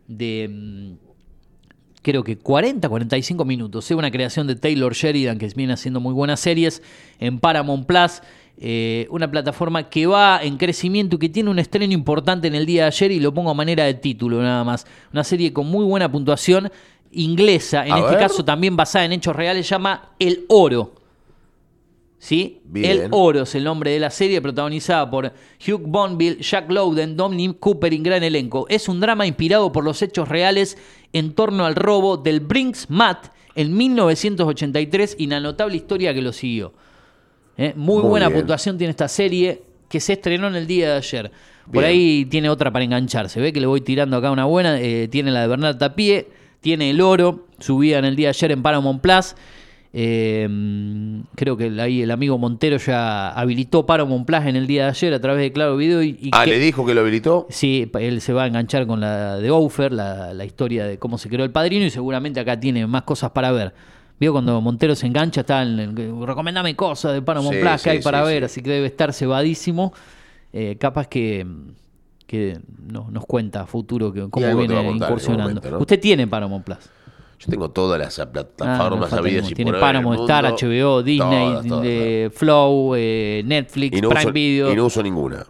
de 0.08 0.46
mm, 0.50 1.09
creo 2.02 2.24
que 2.24 2.38
40, 2.38 2.88
45 2.88 3.44
minutos. 3.44 3.90
Es 3.90 3.96
una 3.96 4.10
creación 4.10 4.46
de 4.46 4.56
Taylor 4.56 4.94
Sheridan 4.94 5.38
que 5.38 5.46
viene 5.54 5.72
haciendo 5.74 6.00
muy 6.00 6.12
buenas 6.14 6.40
series 6.40 6.82
en 7.18 7.38
Paramount 7.40 7.86
Plus. 7.86 8.22
eh, 8.62 9.06
una 9.10 9.30
plataforma 9.30 9.88
que 9.88 10.06
va 10.06 10.38
en 10.42 10.58
crecimiento 10.58 11.16
y 11.16 11.18
que 11.18 11.28
tiene 11.30 11.48
un 11.48 11.58
estreno 11.58 11.94
importante 11.94 12.46
en 12.46 12.54
el 12.54 12.66
día 12.66 12.82
de 12.82 12.88
ayer 12.88 13.10
y 13.12 13.18
lo 13.18 13.32
pongo 13.32 13.50
a 13.50 13.54
manera 13.54 13.84
de 13.84 13.94
título 13.94 14.42
nada 14.42 14.64
más. 14.64 14.86
Una 15.14 15.24
serie 15.24 15.50
con 15.52 15.66
muy 15.66 15.84
buena 15.86 16.12
puntuación 16.12 16.70
inglesa, 17.10 17.86
en 17.86 17.92
A 17.92 17.98
este 18.00 18.10
ver. 18.10 18.18
caso 18.20 18.44
también 18.44 18.76
basada 18.76 19.04
en 19.06 19.12
hechos 19.12 19.34
reales, 19.34 19.66
llama 19.68 20.10
El 20.18 20.44
Oro. 20.48 20.92
¿Sí? 22.20 22.60
Bien. 22.64 22.90
El 22.90 23.08
Oro 23.12 23.42
es 23.42 23.54
el 23.54 23.64
nombre 23.64 23.92
de 23.92 23.98
la 23.98 24.10
serie, 24.10 24.42
protagonizada 24.42 25.10
por 25.10 25.32
Hugh 25.66 25.80
Bonneville, 25.86 26.42
Jack 26.42 26.70
Lowden, 26.70 27.16
Dominic 27.16 27.58
Cooper 27.58 27.94
y 27.94 27.96
un 27.96 28.02
gran 28.02 28.22
elenco. 28.22 28.66
Es 28.68 28.90
un 28.90 29.00
drama 29.00 29.26
inspirado 29.26 29.72
por 29.72 29.84
los 29.84 30.02
hechos 30.02 30.28
reales 30.28 30.76
en 31.14 31.32
torno 31.32 31.64
al 31.64 31.74
robo 31.74 32.18
del 32.18 32.40
Brinks 32.40 32.90
Mat 32.90 33.28
en 33.54 33.74
1983 33.74 35.16
y 35.18 35.28
la 35.28 35.40
notable 35.40 35.76
historia 35.76 36.12
que 36.12 36.20
lo 36.20 36.34
siguió. 36.34 36.74
¿Eh? 37.56 37.72
Muy, 37.74 38.02
Muy 38.02 38.10
buena 38.10 38.28
bien. 38.28 38.40
puntuación 38.40 38.76
tiene 38.76 38.90
esta 38.90 39.08
serie 39.08 39.62
que 39.88 39.98
se 39.98 40.12
estrenó 40.12 40.48
en 40.48 40.56
el 40.56 40.66
día 40.66 40.90
de 40.90 40.96
ayer. 40.98 41.32
Por 41.64 41.82
Bien. 41.82 41.84
ahí 41.86 42.26
tiene 42.26 42.50
otra 42.50 42.70
para 42.70 42.84
engancharse. 42.84 43.40
Ve 43.40 43.50
que 43.50 43.60
le 43.60 43.66
voy 43.66 43.80
tirando 43.80 44.18
acá 44.18 44.30
una 44.30 44.44
buena. 44.44 44.78
Eh, 44.78 45.08
tiene 45.08 45.30
la 45.30 45.40
de 45.40 45.48
Bernard 45.48 45.78
Tapie, 45.78 46.28
tiene 46.60 46.90
El 46.90 47.00
Oro, 47.00 47.46
subida 47.58 47.98
en 47.98 48.04
el 48.04 48.14
día 48.14 48.26
de 48.26 48.30
ayer 48.30 48.52
en 48.52 48.62
Paramount 48.62 49.00
Plus. 49.00 49.34
Eh, 49.92 50.48
creo 51.34 51.56
que 51.56 51.64
ahí 51.80 52.02
el 52.02 52.10
amigo 52.10 52.38
Montero 52.38 52.76
ya 52.76 53.30
habilitó 53.30 53.86
Paramount 53.86 54.24
Plus 54.26 54.40
en 54.46 54.56
el 54.56 54.66
día 54.66 54.84
de 54.84 54.90
ayer 54.90 55.14
a 55.14 55.20
través 55.20 55.42
de 55.42 55.52
Claro 55.52 55.76
Video. 55.76 56.02
Y, 56.02 56.16
y 56.20 56.30
Ah, 56.32 56.44
que- 56.44 56.50
¿le 56.50 56.58
dijo 56.58 56.86
que 56.86 56.94
lo 56.94 57.00
habilitó? 57.00 57.46
Sí, 57.50 57.90
él 57.98 58.20
se 58.20 58.32
va 58.32 58.44
a 58.44 58.46
enganchar 58.46 58.86
con 58.86 59.00
la 59.00 59.36
de 59.36 59.50
Ofer, 59.50 59.92
la, 59.92 60.32
la 60.34 60.44
historia 60.44 60.84
de 60.86 60.98
cómo 60.98 61.18
se 61.18 61.28
creó 61.28 61.44
el 61.44 61.50
padrino, 61.50 61.84
y 61.84 61.90
seguramente 61.90 62.40
acá 62.40 62.58
tiene 62.58 62.86
más 62.86 63.02
cosas 63.02 63.30
para 63.32 63.50
ver. 63.52 63.74
Vio 64.20 64.32
cuando 64.32 64.60
Montero 64.60 64.94
se 64.94 65.06
engancha, 65.06 65.40
está 65.40 65.62
en 65.62 65.78
el, 65.78 66.26
recomendame 66.26 66.76
cosas 66.76 67.14
de 67.14 67.22
Paramount 67.22 67.54
Sí, 67.56 67.60
Plus 67.62 67.72
que 67.72 67.78
sí, 67.78 67.88
hay 67.90 68.02
para 68.02 68.20
sí, 68.22 68.26
ver, 68.32 68.38
sí. 68.40 68.44
así 68.44 68.62
que 68.62 68.70
debe 68.70 68.86
estar 68.86 69.12
cebadísimo. 69.14 69.92
Eh, 70.52 70.76
capaz 70.78 71.06
que, 71.08 71.46
que 72.26 72.58
no- 72.92 73.08
nos 73.10 73.24
cuenta 73.24 73.62
a 73.62 73.66
futuro 73.66 74.12
que, 74.12 74.28
cómo 74.28 74.46
viene 74.56 74.74
incursionando. 74.94 75.44
momento, 75.54 75.70
¿no? 75.70 75.78
Usted 75.78 75.98
tiene 75.98 76.26
Paramount 76.26 76.64
Plus. 76.64 76.78
Yo 77.40 77.46
tengo 77.50 77.70
todas 77.70 77.98
las 77.98 78.18
Ah, 78.18 78.30
plataformas 78.30 78.90
no 79.00 79.06
falta 79.06 79.16
habidas 79.16 79.50
y 79.50 79.54
Tiene 79.54 79.70
por 79.72 79.80
Paramount, 79.80 80.20
Star. 80.20 80.44
HBO, 80.44 81.02
Disney, 81.02 81.48
Todas, 81.52 81.66
todas, 81.66 82.34
Flow, 82.34 82.94
eh, 82.96 83.42
Netflix, 83.46 83.96
Y 83.96 84.00
no, 84.02 84.08
Prime 84.10 84.24
uso, 84.24 84.32
Video. 84.32 84.72
y 84.72 84.76
no 84.76 84.84
uso 84.84 85.02
ninguna. 85.02 85.46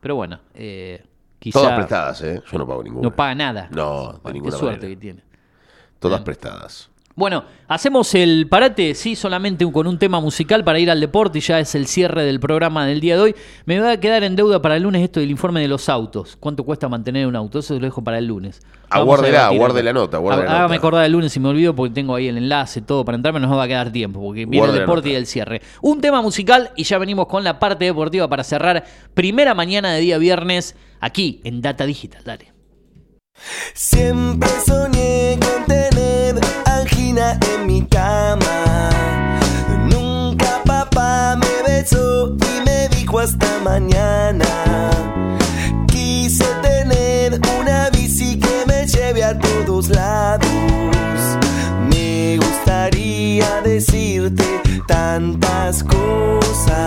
Pero 0.00 0.14
bueno, 0.16 0.40
eh, 0.54 1.04
quizá 1.38 1.60
Todas 1.60 1.74
prestadas, 1.76 2.22
¿eh? 2.22 2.42
Yo 2.50 2.58
no 2.58 2.66
pago 2.66 2.82
ninguna. 2.82 3.02
no 3.02 3.14
paga 3.14 3.34
nada. 3.34 3.68
No, 3.70 4.12
de 4.14 4.18
Bueno, 4.22 4.32
ninguna 4.32 4.52
Qué 4.52 4.58
suerte 4.58 4.76
manera. 4.86 4.88
que 4.88 4.96
tiene. 4.96 5.22
Todas 5.98 6.20
prestadas. 6.22 6.90
Bueno, 7.16 7.44
hacemos 7.66 8.14
el 8.14 8.46
parate, 8.46 8.94
sí, 8.94 9.16
solamente 9.16 9.64
con 9.72 9.86
un 9.86 9.98
tema 9.98 10.20
musical 10.20 10.62
para 10.64 10.78
ir 10.78 10.90
al 10.90 11.00
deporte 11.00 11.38
y 11.38 11.40
ya 11.40 11.58
es 11.58 11.74
el 11.74 11.86
cierre 11.86 12.24
del 12.24 12.38
programa 12.38 12.86
del 12.86 13.00
día 13.00 13.16
de 13.16 13.22
hoy. 13.22 13.34
Me 13.64 13.80
va 13.80 13.92
a 13.92 13.96
quedar 13.98 14.22
en 14.22 14.36
deuda 14.36 14.60
para 14.60 14.76
el 14.76 14.82
lunes 14.82 15.02
esto 15.02 15.20
del 15.20 15.30
informe 15.30 15.62
de 15.62 15.68
los 15.68 15.88
autos. 15.88 16.36
¿Cuánto 16.38 16.62
cuesta 16.64 16.90
mantener 16.90 17.26
un 17.26 17.34
auto? 17.34 17.60
Eso 17.60 17.72
lo 17.72 17.80
dejo 17.80 18.04
para 18.04 18.18
el 18.18 18.26
lunes. 18.26 18.60
Aguárdela, 18.90 18.98
Vamos 18.98 19.18
a 19.18 19.26
debatir 19.26 19.56
aguarde 19.56 19.82
la 19.82 19.92
nota, 19.94 20.16
aguarde 20.18 20.44
la 20.44 20.50
Hágame 20.50 20.62
nota. 20.64 20.74
acordar 20.76 21.04
el 21.06 21.12
lunes 21.12 21.32
si 21.32 21.40
me 21.40 21.48
olvido 21.48 21.74
porque 21.74 21.94
tengo 21.94 22.14
ahí 22.14 22.28
el 22.28 22.36
enlace, 22.36 22.82
todo 22.82 23.02
para 23.02 23.16
entrarme, 23.16 23.40
no 23.40 23.48
nos 23.48 23.56
va 23.56 23.62
a 23.62 23.68
quedar 23.68 23.90
tiempo 23.90 24.20
porque 24.20 24.44
viene 24.44 24.58
Guarde 24.58 24.74
el 24.74 24.80
deporte 24.80 25.08
y 25.08 25.14
el 25.14 25.26
cierre. 25.26 25.62
Un 25.80 26.02
tema 26.02 26.20
musical 26.20 26.70
y 26.76 26.84
ya 26.84 26.98
venimos 26.98 27.28
con 27.28 27.42
la 27.44 27.58
parte 27.58 27.86
deportiva 27.86 28.28
para 28.28 28.44
cerrar 28.44 28.84
primera 29.14 29.54
mañana 29.54 29.90
de 29.94 30.00
día 30.02 30.18
viernes 30.18 30.76
aquí 31.00 31.40
en 31.44 31.62
Data 31.62 31.86
Digital. 31.86 32.22
Dale. 32.26 32.52
Siempre 33.72 34.48
soñé 34.66 35.38
tener 35.40 35.55
en 37.18 37.66
mi 37.66 37.82
cama. 37.86 38.90
Nunca 39.90 40.60
papá 40.66 41.36
me 41.36 41.62
besó 41.66 42.36
y 42.36 42.60
me 42.64 42.88
dijo 42.88 43.18
hasta 43.18 43.58
mañana. 43.64 44.44
Quise 45.88 46.44
tener 46.62 47.40
una 47.58 47.88
bici 47.90 48.38
que 48.38 48.64
me 48.66 48.86
lleve 48.86 49.24
a 49.24 49.38
todos 49.38 49.88
lados. 49.88 50.46
Me 51.88 52.36
gustaría 52.36 53.62
decirte 53.62 54.60
tantas 54.86 55.82
cosas. 55.82 56.86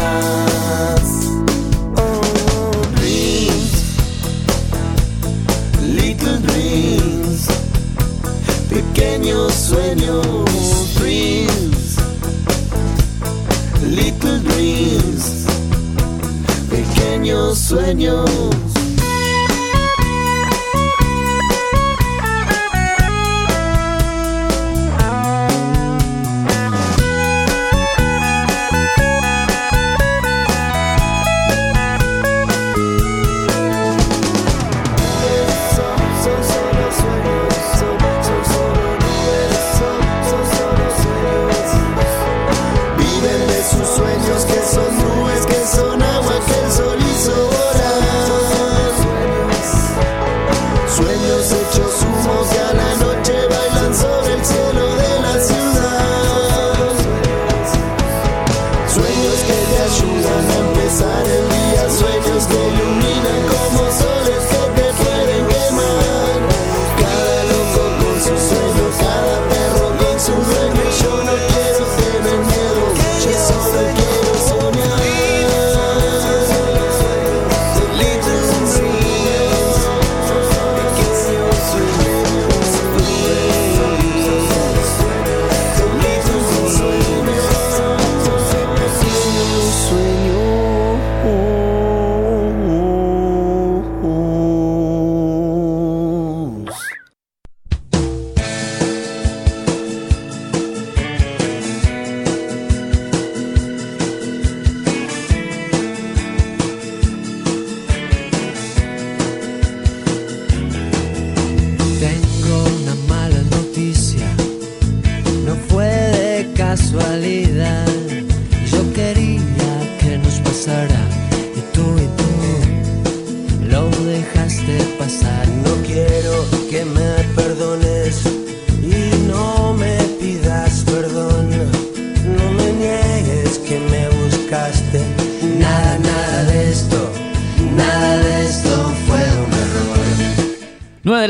Sueños. 17.91 18.70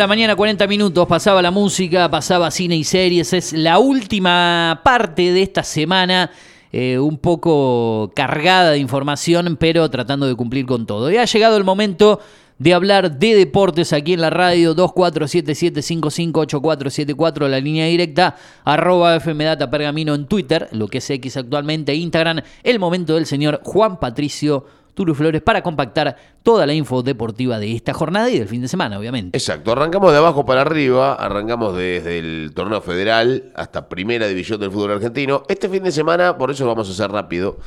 La 0.02 0.08
mañana, 0.08 0.36
40 0.36 0.66
minutos, 0.66 1.08
pasaba 1.08 1.44
la 1.44 1.52
música, 1.52 2.10
pasaba 2.10 2.50
cine 2.50 2.76
y 2.76 2.84
series. 2.84 3.34
Es 3.34 3.54
la 3.54 3.78
última 3.78 4.82
parte 4.84 5.32
de 5.32 5.44
esta 5.44 5.62
semana, 5.62 6.32
eh, 6.72 6.98
un 6.98 7.20
poco 7.20 8.12
cargada 8.16 8.72
de 8.72 8.80
información, 8.80 9.58
pero 9.60 9.88
tratando 9.92 10.26
de 10.26 10.34
cumplir 10.34 10.66
con 10.66 10.88
todo. 10.88 11.12
Y 11.12 11.18
ha 11.18 11.26
llegado 11.26 11.56
el 11.56 11.64
momento 11.64 12.20
de 12.58 12.74
hablar 12.74 13.20
de 13.20 13.36
deportes 13.36 13.94
aquí 13.94 14.14
en 14.14 14.22
la 14.22 14.32
radio 14.32 14.76
2477558474, 14.76 17.48
la 17.48 17.60
línea 17.60 17.86
directa, 17.86 18.36
arroba 18.64 19.20
FMData 19.20 19.70
Pergamino 19.70 20.16
en 20.16 20.26
Twitter, 20.26 20.68
lo 20.72 20.88
que 20.88 20.98
es 20.98 21.08
X 21.12 21.38
actualmente, 21.38 21.94
Instagram, 21.94 22.42
el 22.64 22.80
momento 22.80 23.14
del 23.14 23.28
señor 23.28 23.62
Juan 23.64 24.00
Patricio 24.00 24.66
Turu 24.94 25.16
Flores 25.16 25.42
para 25.42 25.62
compactar 25.62 26.16
toda 26.44 26.66
la 26.66 26.74
info 26.74 27.04
deportiva 27.04 27.60
de 27.60 27.76
esta 27.76 27.94
jornada 27.94 28.30
y 28.30 28.40
del 28.40 28.48
fin 28.48 28.62
de 28.62 28.68
semana, 28.68 29.00
obviamente. 29.00 29.38
Exacto, 29.38 29.72
arrancamos 29.72 30.12
de 30.12 30.18
abajo 30.18 30.46
para 30.46 30.62
arriba, 30.62 31.14
arrancamos 31.14 31.76
desde 31.76 32.20
el 32.20 32.52
torneo 32.54 32.82
federal 32.82 33.52
hasta 33.56 33.90
primera 33.90 34.28
división 34.28 34.60
del 34.60 34.72
fútbol 34.72 34.92
argentino. 34.92 35.44
Este 35.48 35.70
fin 35.70 35.84
de 35.84 35.92
semana, 35.92 36.38
por 36.38 36.52
eso 36.52 36.66
vamos 36.66 36.90
a 36.90 36.92
hacer 36.92 37.12
rápido 37.12 37.58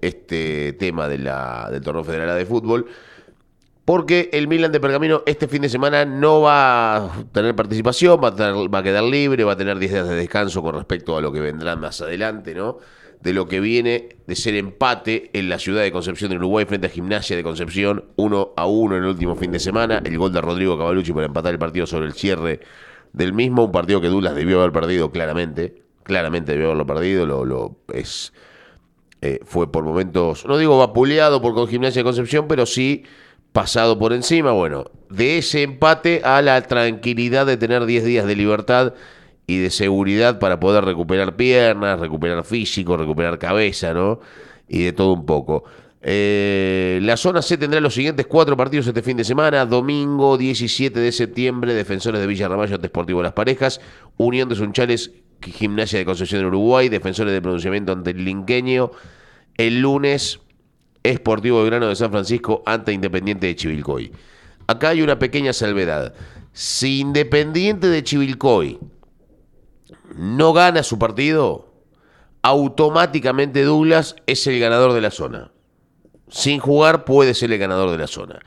este 0.00 0.72
tema 0.74 1.08
de 1.08 1.18
la, 1.18 1.68
del 1.70 1.82
torneo 1.82 2.04
federal 2.04 2.38
de 2.38 2.46
fútbol, 2.46 2.86
porque 3.88 4.28
el 4.34 4.48
Milan 4.48 4.70
de 4.70 4.80
Pergamino 4.80 5.22
este 5.24 5.48
fin 5.48 5.62
de 5.62 5.70
semana 5.70 6.04
no 6.04 6.42
va 6.42 6.96
a 6.96 7.24
tener 7.32 7.56
participación, 7.56 8.20
va 8.22 8.28
a, 8.28 8.82
quedar 8.82 9.02
libre, 9.02 9.44
va 9.44 9.52
a 9.52 9.56
tener 9.56 9.78
10 9.78 9.90
días 9.90 10.06
de 10.06 10.14
descanso 10.14 10.60
con 10.60 10.74
respecto 10.74 11.16
a 11.16 11.22
lo 11.22 11.32
que 11.32 11.40
vendrá 11.40 11.74
más 11.74 12.02
adelante, 12.02 12.54
¿no? 12.54 12.80
De 13.22 13.32
lo 13.32 13.48
que 13.48 13.60
viene 13.60 14.10
de 14.26 14.36
ser 14.36 14.56
empate 14.56 15.30
en 15.32 15.48
la 15.48 15.58
ciudad 15.58 15.80
de 15.80 15.90
Concepción 15.90 16.28
del 16.28 16.40
Uruguay 16.40 16.66
frente 16.66 16.88
a 16.88 16.90
Gimnasia 16.90 17.34
de 17.34 17.42
Concepción, 17.42 18.04
1 18.16 18.52
a 18.58 18.66
1 18.66 18.96
en 18.98 19.02
el 19.04 19.08
último 19.08 19.36
fin 19.36 19.52
de 19.52 19.58
semana. 19.58 20.02
El 20.04 20.18
gol 20.18 20.34
de 20.34 20.42
Rodrigo 20.42 20.76
Cavalucci 20.76 21.14
para 21.14 21.24
empatar 21.24 21.54
el 21.54 21.58
partido 21.58 21.86
sobre 21.86 22.08
el 22.08 22.12
cierre 22.12 22.60
del 23.14 23.32
mismo, 23.32 23.64
un 23.64 23.72
partido 23.72 24.02
que 24.02 24.08
Dulas 24.08 24.34
debió 24.34 24.58
haber 24.60 24.72
perdido 24.72 25.10
claramente. 25.10 25.82
Claramente 26.02 26.52
debió 26.52 26.66
haberlo 26.66 26.84
perdido, 26.84 27.24
lo, 27.24 27.46
lo 27.46 27.78
es 27.94 28.34
eh, 29.22 29.40
fue 29.44 29.72
por 29.72 29.82
momentos, 29.82 30.44
no 30.46 30.58
digo 30.58 30.78
vapuleado 30.78 31.40
por 31.40 31.68
Gimnasia 31.68 32.00
de 32.00 32.04
Concepción, 32.04 32.46
pero 32.46 32.66
sí 32.66 33.04
pasado 33.58 33.98
por 33.98 34.12
encima. 34.12 34.52
Bueno, 34.52 34.84
de 35.10 35.38
ese 35.38 35.64
empate 35.64 36.20
a 36.22 36.40
la 36.42 36.62
tranquilidad 36.62 37.44
de 37.44 37.56
tener 37.56 37.86
10 37.86 38.04
días 38.04 38.24
de 38.24 38.36
libertad 38.36 38.94
y 39.48 39.58
de 39.58 39.70
seguridad 39.70 40.38
para 40.38 40.60
poder 40.60 40.84
recuperar 40.84 41.34
piernas, 41.34 41.98
recuperar 41.98 42.44
físico, 42.44 42.96
recuperar 42.96 43.36
cabeza, 43.40 43.92
¿no? 43.92 44.20
Y 44.68 44.84
de 44.84 44.92
todo 44.92 45.12
un 45.12 45.26
poco. 45.26 45.64
Eh, 46.00 47.00
la 47.02 47.16
zona 47.16 47.42
C 47.42 47.58
tendrá 47.58 47.80
los 47.80 47.94
siguientes 47.94 48.28
cuatro 48.28 48.56
partidos 48.56 48.86
este 48.86 49.02
fin 49.02 49.16
de 49.16 49.24
semana. 49.24 49.66
Domingo 49.66 50.38
17 50.38 51.00
de 51.00 51.10
septiembre, 51.10 51.74
Defensores 51.74 52.20
de 52.20 52.28
Villa 52.28 52.46
Ramallo 52.46 52.76
ante 52.76 52.86
Sportivo 52.86 53.24
Las 53.24 53.32
Parejas. 53.32 53.80
Unión 54.18 54.48
de 54.48 54.54
Sunchales, 54.54 55.10
Gimnasia 55.42 55.98
de 55.98 56.04
Concepción 56.04 56.42
del 56.42 56.46
Uruguay. 56.46 56.88
Defensores 56.88 57.32
de 57.32 57.42
Pronunciamiento 57.42 57.90
ante 57.90 58.12
el 58.12 58.24
Linqueño. 58.24 58.92
El 59.56 59.80
lunes, 59.80 60.38
Esportivo 61.02 61.64
Grano 61.64 61.88
de 61.88 61.96
San 61.96 62.10
Francisco 62.10 62.62
ante 62.66 62.92
Independiente 62.92 63.46
de 63.46 63.56
Chivilcoy. 63.56 64.12
Acá 64.66 64.90
hay 64.90 65.02
una 65.02 65.18
pequeña 65.18 65.52
salvedad. 65.52 66.14
Si 66.52 67.00
Independiente 67.00 67.88
de 67.88 68.02
Chivilcoy 68.02 68.78
no 70.16 70.52
gana 70.52 70.82
su 70.82 70.98
partido, 70.98 71.72
automáticamente 72.42 73.62
Douglas 73.62 74.16
es 74.26 74.46
el 74.46 74.58
ganador 74.58 74.92
de 74.92 75.00
la 75.00 75.10
zona. 75.10 75.52
Sin 76.28 76.60
jugar 76.60 77.04
puede 77.04 77.34
ser 77.34 77.52
el 77.52 77.58
ganador 77.58 77.90
de 77.90 77.98
la 77.98 78.06
zona. 78.06 78.40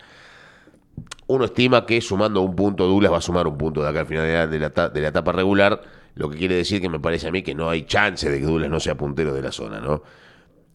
Uno 1.27 1.45
estima 1.45 1.85
que 1.85 2.01
sumando 2.01 2.41
un 2.41 2.55
punto, 2.55 2.85
Douglas 2.85 3.11
va 3.11 3.17
a 3.17 3.21
sumar 3.21 3.47
un 3.47 3.57
punto 3.57 3.81
de 3.81 3.89
acá 3.89 4.01
al 4.01 4.05
final 4.05 4.49
de 4.49 4.59
la, 4.59 4.89
de 4.89 5.01
la 5.01 5.07
etapa 5.07 5.31
regular, 5.31 5.81
lo 6.15 6.29
que 6.29 6.37
quiere 6.37 6.55
decir 6.55 6.81
que 6.81 6.89
me 6.89 6.99
parece 6.99 7.27
a 7.27 7.31
mí 7.31 7.41
que 7.41 7.55
no 7.55 7.69
hay 7.69 7.83
chance 7.83 8.29
de 8.29 8.39
que 8.39 8.45
Douglas 8.45 8.69
no 8.69 8.79
sea 8.79 8.95
puntero 8.95 9.33
de 9.33 9.41
la 9.41 9.51
zona, 9.51 9.79
¿no? 9.79 10.03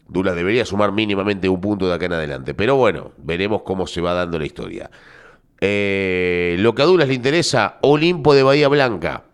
Douglas 0.09 0.37
debería 0.37 0.65
sumar 0.65 0.93
mínimamente 0.93 1.49
un 1.49 1.61
punto 1.61 1.89
de 1.89 1.95
acá 1.95 2.07
en 2.07 2.13
adelante. 2.13 2.55
Pero 2.55 2.77
bueno, 2.77 3.13
veremos 3.19 3.63
cómo 3.63 3.87
se 3.87 4.01
va 4.01 4.15
dando 4.15 4.39
la 4.39 4.47
historia. 4.47 4.91
Eh, 5.61 6.57
lo 6.59 6.75
que 6.75 6.83
a 6.83 6.85
Douglas 6.85 7.09
le 7.09 7.15
interesa, 7.15 7.79
Olimpo 7.83 8.35
de 8.35 8.43
Bahía 8.43 8.69
Blanca. 8.69 9.25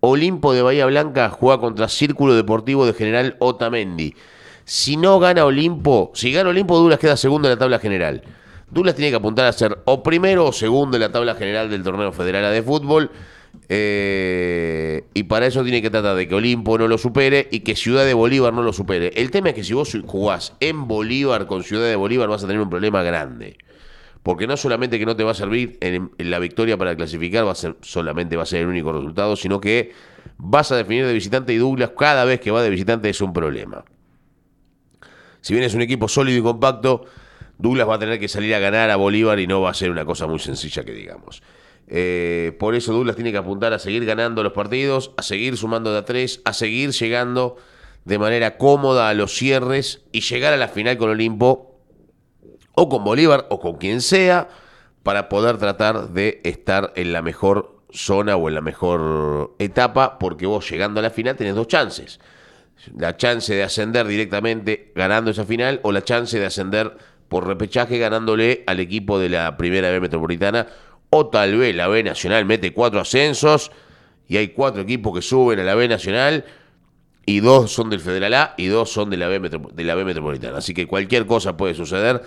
Olimpo 0.00 0.52
de 0.52 0.62
Bahía 0.62 0.86
Blanca 0.86 1.30
juega 1.30 1.60
contra 1.60 1.88
Círculo 1.88 2.34
Deportivo 2.34 2.86
de 2.86 2.94
General 2.94 3.36
Otamendi. 3.38 4.14
Si 4.64 4.96
no 4.96 5.18
gana 5.18 5.44
Olimpo, 5.44 6.10
si 6.14 6.32
gana 6.32 6.50
Olimpo, 6.50 6.76
Douglas 6.76 6.98
queda 6.98 7.16
segundo 7.16 7.48
en 7.48 7.54
la 7.54 7.58
tabla 7.58 7.78
general. 7.78 8.22
Douglas 8.70 8.94
tiene 8.94 9.10
que 9.10 9.16
apuntar 9.16 9.46
a 9.46 9.52
ser 9.52 9.78
o 9.84 10.02
primero 10.02 10.46
o 10.46 10.52
segundo 10.52 10.96
en 10.96 11.02
la 11.02 11.12
tabla 11.12 11.34
general 11.34 11.68
del 11.70 11.82
torneo 11.82 12.12
federal 12.12 12.52
de 12.52 12.62
fútbol. 12.62 13.10
Eh, 13.72 15.04
y 15.14 15.22
para 15.24 15.46
eso 15.46 15.62
tiene 15.62 15.80
que 15.80 15.90
tratar 15.90 16.16
de 16.16 16.26
que 16.26 16.34
Olimpo 16.34 16.76
no 16.76 16.88
lo 16.88 16.98
supere 16.98 17.46
y 17.52 17.60
que 17.60 17.76
Ciudad 17.76 18.04
de 18.04 18.14
Bolívar 18.14 18.52
no 18.52 18.62
lo 18.62 18.72
supere. 18.72 19.12
El 19.14 19.30
tema 19.30 19.50
es 19.50 19.54
que 19.54 19.62
si 19.64 19.74
vos 19.74 19.96
jugás 20.06 20.54
en 20.58 20.88
Bolívar 20.88 21.46
con 21.46 21.62
Ciudad 21.62 21.86
de 21.88 21.94
Bolívar 21.94 22.28
vas 22.28 22.42
a 22.42 22.46
tener 22.48 22.60
un 22.60 22.68
problema 22.68 23.02
grande. 23.02 23.56
Porque 24.22 24.46
no 24.46 24.56
solamente 24.56 24.98
que 24.98 25.06
no 25.06 25.16
te 25.16 25.24
va 25.24 25.30
a 25.30 25.34
servir 25.34 25.78
en, 25.80 26.10
la 26.18 26.38
victoria 26.40 26.76
para 26.76 26.94
clasificar, 26.96 27.46
va 27.46 27.52
a 27.52 27.54
ser, 27.54 27.76
solamente 27.80 28.36
va 28.36 28.42
a 28.42 28.46
ser 28.46 28.62
el 28.62 28.66
único 28.66 28.92
resultado, 28.92 29.36
sino 29.36 29.60
que 29.60 29.92
vas 30.36 30.70
a 30.72 30.76
definir 30.76 31.06
de 31.06 31.12
visitante 31.12 31.52
y 31.54 31.56
Douglas 31.56 31.92
cada 31.96 32.24
vez 32.24 32.40
que 32.40 32.50
va 32.50 32.62
de 32.62 32.70
visitante 32.70 33.08
es 33.08 33.20
un 33.20 33.32
problema. 33.32 33.84
Si 35.40 35.54
bien 35.54 35.64
es 35.64 35.74
un 35.74 35.80
equipo 35.80 36.08
sólido 36.08 36.38
y 36.38 36.42
compacto, 36.42 37.06
Douglas 37.56 37.88
va 37.88 37.94
a 37.94 37.98
tener 37.98 38.18
que 38.18 38.28
salir 38.28 38.54
a 38.54 38.58
ganar 38.58 38.90
a 38.90 38.96
Bolívar 38.96 39.38
y 39.38 39.46
no 39.46 39.60
va 39.60 39.70
a 39.70 39.74
ser 39.74 39.90
una 39.90 40.04
cosa 40.04 40.26
muy 40.26 40.38
sencilla 40.38 40.84
que 40.84 40.92
digamos. 40.92 41.40
Eh, 41.92 42.56
por 42.60 42.76
eso 42.76 42.92
Douglas 42.92 43.16
tiene 43.16 43.32
que 43.32 43.38
apuntar 43.38 43.72
a 43.72 43.80
seguir 43.80 44.04
ganando 44.04 44.44
los 44.44 44.52
partidos, 44.52 45.10
a 45.16 45.22
seguir 45.22 45.56
sumando 45.56 45.92
de 45.92 45.98
a 45.98 46.04
tres, 46.04 46.40
a 46.44 46.52
seguir 46.52 46.92
llegando 46.92 47.56
de 48.04 48.16
manera 48.16 48.56
cómoda 48.56 49.08
a 49.08 49.14
los 49.14 49.34
cierres 49.34 50.02
y 50.12 50.20
llegar 50.20 50.52
a 50.52 50.56
la 50.56 50.68
final 50.68 50.96
con 50.96 51.10
Olimpo 51.10 51.80
o 52.74 52.88
con 52.88 53.02
Bolívar 53.02 53.46
o 53.50 53.58
con 53.58 53.74
quien 53.74 54.00
sea 54.02 54.48
para 55.02 55.28
poder 55.28 55.58
tratar 55.58 56.10
de 56.10 56.40
estar 56.44 56.92
en 56.94 57.12
la 57.12 57.22
mejor 57.22 57.80
zona 57.90 58.36
o 58.36 58.48
en 58.48 58.54
la 58.54 58.60
mejor 58.60 59.56
etapa 59.58 60.16
porque 60.20 60.46
vos 60.46 60.70
llegando 60.70 61.00
a 61.00 61.02
la 61.02 61.10
final 61.10 61.36
tenés 61.36 61.56
dos 61.56 61.66
chances. 61.66 62.20
La 62.96 63.16
chance 63.16 63.52
de 63.52 63.64
ascender 63.64 64.06
directamente 64.06 64.92
ganando 64.94 65.32
esa 65.32 65.44
final 65.44 65.80
o 65.82 65.90
la 65.90 66.04
chance 66.04 66.38
de 66.38 66.46
ascender 66.46 66.96
por 67.28 67.46
repechaje 67.46 67.98
ganándole 67.98 68.64
al 68.66 68.80
equipo 68.80 69.18
de 69.18 69.28
la 69.28 69.56
primera 69.56 69.90
B 69.90 70.00
metropolitana 70.00 70.68
o 71.10 71.26
tal 71.26 71.56
vez 71.56 71.74
la 71.74 71.88
B 71.88 72.02
nacional 72.02 72.44
mete 72.46 72.72
cuatro 72.72 73.00
ascensos 73.00 73.70
y 74.28 74.36
hay 74.36 74.48
cuatro 74.48 74.82
equipos 74.82 75.14
que 75.14 75.22
suben 75.22 75.58
a 75.60 75.64
la 75.64 75.74
B 75.74 75.88
nacional 75.88 76.44
y 77.26 77.40
dos 77.40 77.72
son 77.72 77.90
del 77.90 78.00
Federal 78.00 78.34
A 78.34 78.54
y 78.56 78.66
dos 78.66 78.90
son 78.92 79.10
de 79.10 79.16
la 79.16 79.28
B, 79.28 79.40
de 79.40 79.84
la 79.84 79.94
B 79.94 80.04
metropolitana. 80.04 80.58
Así 80.58 80.74
que 80.74 80.86
cualquier 80.86 81.26
cosa 81.26 81.56
puede 81.56 81.74
suceder 81.74 82.22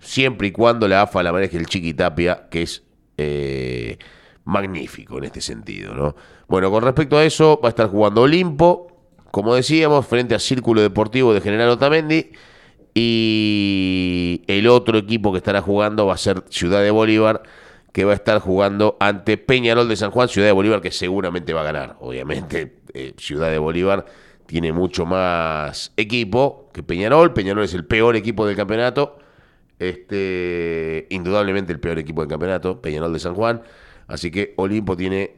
siempre 0.00 0.48
y 0.48 0.52
cuando 0.52 0.88
la 0.88 1.02
AFA 1.02 1.22
la 1.22 1.32
maneje 1.32 1.56
el 1.56 1.66
Chiqui 1.66 1.94
Tapia, 1.94 2.48
que 2.50 2.62
es 2.62 2.82
eh, 3.16 3.98
magnífico 4.44 5.18
en 5.18 5.24
este 5.24 5.40
sentido. 5.40 5.94
¿no? 5.94 6.16
Bueno, 6.48 6.70
con 6.70 6.82
respecto 6.82 7.16
a 7.16 7.24
eso, 7.24 7.60
va 7.62 7.68
a 7.68 7.70
estar 7.70 7.88
jugando 7.88 8.22
Olimpo, 8.22 8.88
como 9.30 9.54
decíamos, 9.54 10.06
frente 10.06 10.34
a 10.34 10.38
Círculo 10.38 10.82
Deportivo 10.82 11.34
de 11.34 11.40
General 11.40 11.68
Otamendi. 11.70 12.32
Y 12.94 14.42
el 14.46 14.68
otro 14.68 14.98
equipo 14.98 15.32
que 15.32 15.38
estará 15.38 15.60
jugando 15.60 16.06
va 16.06 16.14
a 16.14 16.18
ser 16.18 16.44
Ciudad 16.48 16.80
de 16.80 16.92
Bolívar, 16.92 17.42
que 17.94 18.04
va 18.04 18.10
a 18.10 18.16
estar 18.16 18.40
jugando 18.40 18.96
ante 18.98 19.38
Peñarol 19.38 19.88
de 19.88 19.94
San 19.94 20.10
Juan, 20.10 20.28
Ciudad 20.28 20.48
de 20.48 20.52
Bolívar, 20.52 20.80
que 20.80 20.90
seguramente 20.90 21.52
va 21.52 21.60
a 21.60 21.64
ganar. 21.64 21.96
Obviamente, 22.00 22.80
eh, 22.92 23.14
Ciudad 23.18 23.52
de 23.52 23.58
Bolívar 23.58 24.04
tiene 24.46 24.72
mucho 24.72 25.06
más 25.06 25.92
equipo 25.96 26.70
que 26.74 26.82
Peñarol. 26.82 27.32
Peñarol 27.32 27.62
es 27.62 27.72
el 27.72 27.86
peor 27.86 28.16
equipo 28.16 28.48
del 28.48 28.56
campeonato. 28.56 29.18
Este, 29.78 31.06
indudablemente 31.10 31.72
el 31.72 31.78
peor 31.78 32.00
equipo 32.00 32.22
del 32.22 32.28
campeonato, 32.30 32.82
Peñarol 32.82 33.12
de 33.12 33.20
San 33.20 33.36
Juan. 33.36 33.62
Así 34.08 34.32
que 34.32 34.54
Olimpo 34.56 34.96
tiene 34.96 35.36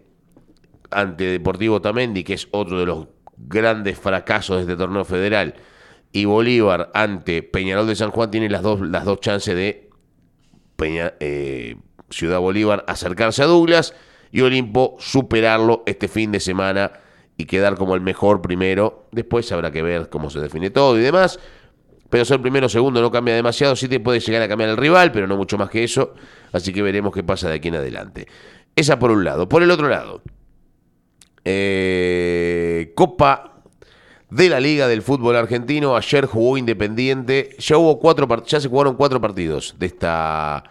ante 0.90 1.24
Deportivo 1.24 1.82
Tamendi, 1.82 2.24
que 2.24 2.32
es 2.32 2.48
otro 2.52 2.80
de 2.80 2.86
los 2.86 3.08
grandes 3.36 3.98
fracasos 3.98 4.56
de 4.56 4.62
este 4.62 4.76
torneo 4.76 5.04
federal, 5.04 5.56
y 6.10 6.24
Bolívar 6.24 6.90
ante 6.94 7.42
Peñarol 7.42 7.86
de 7.86 7.96
San 7.96 8.12
Juan 8.12 8.30
tiene 8.30 8.48
las 8.48 8.62
dos, 8.62 8.80
las 8.80 9.04
dos 9.04 9.20
chances 9.20 9.54
de 9.54 9.90
Peña- 10.78 11.12
eh, 11.20 11.76
Ciudad 12.10 12.40
Bolívar 12.40 12.84
acercarse 12.86 13.42
a 13.42 13.46
Douglas 13.46 13.94
y 14.30 14.40
Olimpo 14.42 14.96
superarlo 14.98 15.82
este 15.86 16.08
fin 16.08 16.32
de 16.32 16.40
semana 16.40 16.92
y 17.36 17.44
quedar 17.44 17.76
como 17.76 17.94
el 17.94 18.00
mejor 18.00 18.40
primero. 18.42 19.06
Después 19.12 19.50
habrá 19.52 19.70
que 19.70 19.82
ver 19.82 20.08
cómo 20.08 20.30
se 20.30 20.40
define 20.40 20.70
todo 20.70 20.98
y 20.98 21.02
demás. 21.02 21.38
Pero 22.08 22.24
ser 22.24 22.40
primero 22.40 22.66
o 22.66 22.68
segundo 22.68 23.00
no 23.00 23.10
cambia 23.10 23.34
demasiado. 23.34 23.76
Sí 23.76 23.88
te 23.88 24.00
puede 24.00 24.20
llegar 24.20 24.42
a 24.42 24.48
cambiar 24.48 24.70
el 24.70 24.76
rival, 24.76 25.12
pero 25.12 25.26
no 25.26 25.36
mucho 25.36 25.58
más 25.58 25.70
que 25.70 25.84
eso. 25.84 26.14
Así 26.52 26.72
que 26.72 26.82
veremos 26.82 27.12
qué 27.12 27.24
pasa 27.24 27.48
de 27.48 27.56
aquí 27.56 27.68
en 27.68 27.76
adelante. 27.76 28.26
Esa 28.74 28.98
por 28.98 29.10
un 29.10 29.24
lado. 29.24 29.48
Por 29.48 29.62
el 29.62 29.70
otro 29.70 29.88
lado, 29.88 30.22
eh, 31.44 32.92
Copa 32.94 33.62
de 34.30 34.48
la 34.48 34.60
Liga 34.60 34.86
del 34.86 35.02
Fútbol 35.02 35.36
Argentino. 35.36 35.96
Ayer 35.96 36.26
jugó 36.26 36.56
Independiente. 36.56 37.56
Ya 37.58 37.76
hubo 37.76 37.98
cuatro 37.98 38.28
ya 38.44 38.60
se 38.60 38.68
jugaron 38.68 38.94
cuatro 38.94 39.20
partidos 39.20 39.74
de 39.78 39.86
esta 39.86 40.64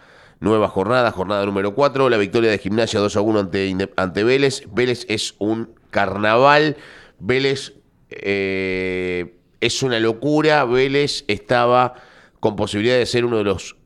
nueva 0.46 0.68
jornada, 0.68 1.10
jornada 1.12 1.44
número 1.44 1.74
4. 1.74 2.08
La 2.08 2.16
victoria 2.16 2.50
de 2.50 2.58
Gimnasia 2.58 3.00
2 3.00 3.16
a 3.16 3.20
1 3.20 3.38
ante, 3.40 3.90
ante 3.96 4.24
Vélez. 4.24 4.62
Vélez 4.72 5.04
es 5.08 5.34
un 5.38 5.74
carnaval. 5.90 6.76
Vélez 7.18 7.74
eh, 8.10 9.34
es 9.60 9.82
una 9.82 9.98
locura. 10.00 10.64
Vélez 10.64 11.24
estaba 11.28 11.94
con 12.40 12.56
posibilidad 12.56 12.96
de 12.96 13.06
ser 13.06 13.24
uno 13.24 13.38
de 13.38 13.44
los 13.44 13.76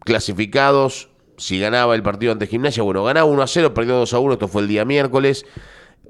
clasificados. 0.00 1.10
Si 1.36 1.60
ganaba 1.60 1.94
el 1.94 2.02
partido 2.02 2.32
ante 2.32 2.46
Gimnasia, 2.46 2.82
bueno, 2.82 3.04
ganaba 3.04 3.26
1 3.26 3.42
a 3.42 3.46
0, 3.46 3.74
perdió 3.74 3.94
2 3.96 4.14
a 4.14 4.18
1, 4.18 4.32
esto 4.32 4.48
fue 4.48 4.62
el 4.62 4.68
día 4.68 4.84
miércoles. 4.84 5.44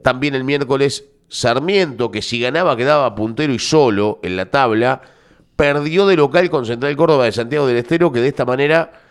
También 0.02 0.34
el 0.34 0.44
miércoles, 0.44 1.04
Sarmiento, 1.28 2.10
que 2.10 2.22
si 2.22 2.40
ganaba 2.40 2.76
quedaba 2.76 3.14
puntero 3.14 3.52
y 3.52 3.58
solo 3.58 4.20
en 4.22 4.36
la 4.36 4.46
tabla, 4.46 5.02
perdió 5.56 6.06
de 6.06 6.16
local 6.16 6.48
con 6.48 6.64
Central 6.64 6.96
Córdoba 6.96 7.26
de 7.26 7.32
Santiago 7.32 7.66
del 7.66 7.76
Estero, 7.76 8.10
que 8.10 8.20
de 8.20 8.28
esta 8.28 8.46
manera 8.46 9.07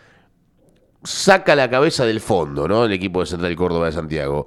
saca 1.07 1.55
la 1.55 1.69
cabeza 1.69 2.05
del 2.05 2.19
fondo, 2.19 2.67
¿no? 2.67 2.83
El 2.83 2.91
equipo 2.91 3.21
de 3.21 3.27
Central 3.27 3.55
Córdoba 3.55 3.85
de 3.85 3.93
Santiago. 3.93 4.45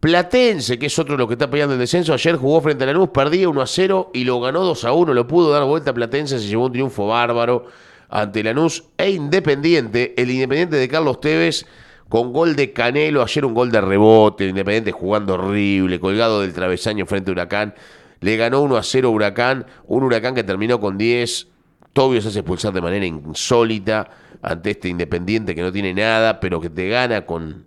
Platense, 0.00 0.78
que 0.78 0.86
es 0.86 0.98
otro 0.98 1.14
de 1.14 1.18
los 1.18 1.28
que 1.28 1.34
está 1.34 1.50
peleando 1.50 1.74
el 1.74 1.80
descenso, 1.80 2.14
ayer 2.14 2.36
jugó 2.36 2.62
frente 2.62 2.84
a 2.84 2.86
Lanús, 2.86 3.10
perdía 3.10 3.48
1 3.48 3.60
a 3.60 3.66
0 3.66 4.10
y 4.14 4.24
lo 4.24 4.40
ganó 4.40 4.64
2 4.64 4.84
a 4.84 4.92
1, 4.92 5.12
lo 5.12 5.26
pudo 5.26 5.50
dar 5.50 5.64
vuelta 5.64 5.90
a 5.90 5.94
Platense, 5.94 6.38
se 6.38 6.46
llevó 6.46 6.66
un 6.66 6.72
triunfo 6.72 7.08
bárbaro 7.08 7.66
ante 8.08 8.42
Lanús 8.42 8.84
e 8.96 9.10
Independiente, 9.10 10.14
el 10.16 10.30
Independiente 10.30 10.76
de 10.76 10.88
Carlos 10.88 11.20
Tevez 11.20 11.66
con 12.08 12.32
gol 12.32 12.56
de 12.56 12.72
Canelo, 12.72 13.22
ayer 13.22 13.44
un 13.44 13.52
gol 13.52 13.70
de 13.70 13.80
rebote, 13.82 14.46
Independiente 14.46 14.92
jugando 14.92 15.34
horrible, 15.34 16.00
colgado 16.00 16.40
del 16.40 16.54
travesaño 16.54 17.04
frente 17.04 17.30
a 17.30 17.32
Huracán, 17.32 17.74
le 18.20 18.36
ganó 18.36 18.62
1 18.62 18.76
a 18.78 18.82
0 18.82 19.10
Huracán, 19.10 19.66
un 19.86 20.04
Huracán 20.04 20.34
que 20.34 20.44
terminó 20.44 20.80
con 20.80 20.96
10, 20.96 21.48
Tobio 21.92 22.20
se 22.20 22.28
hace 22.28 22.40
expulsar 22.40 22.72
de 22.72 22.80
manera 22.80 23.06
insólita 23.06 24.10
ante 24.42 24.70
este 24.70 24.88
Independiente 24.88 25.54
que 25.54 25.62
no 25.62 25.72
tiene 25.72 25.94
nada, 25.94 26.40
pero 26.40 26.60
que 26.60 26.70
te 26.70 26.88
gana 26.88 27.26
con, 27.26 27.66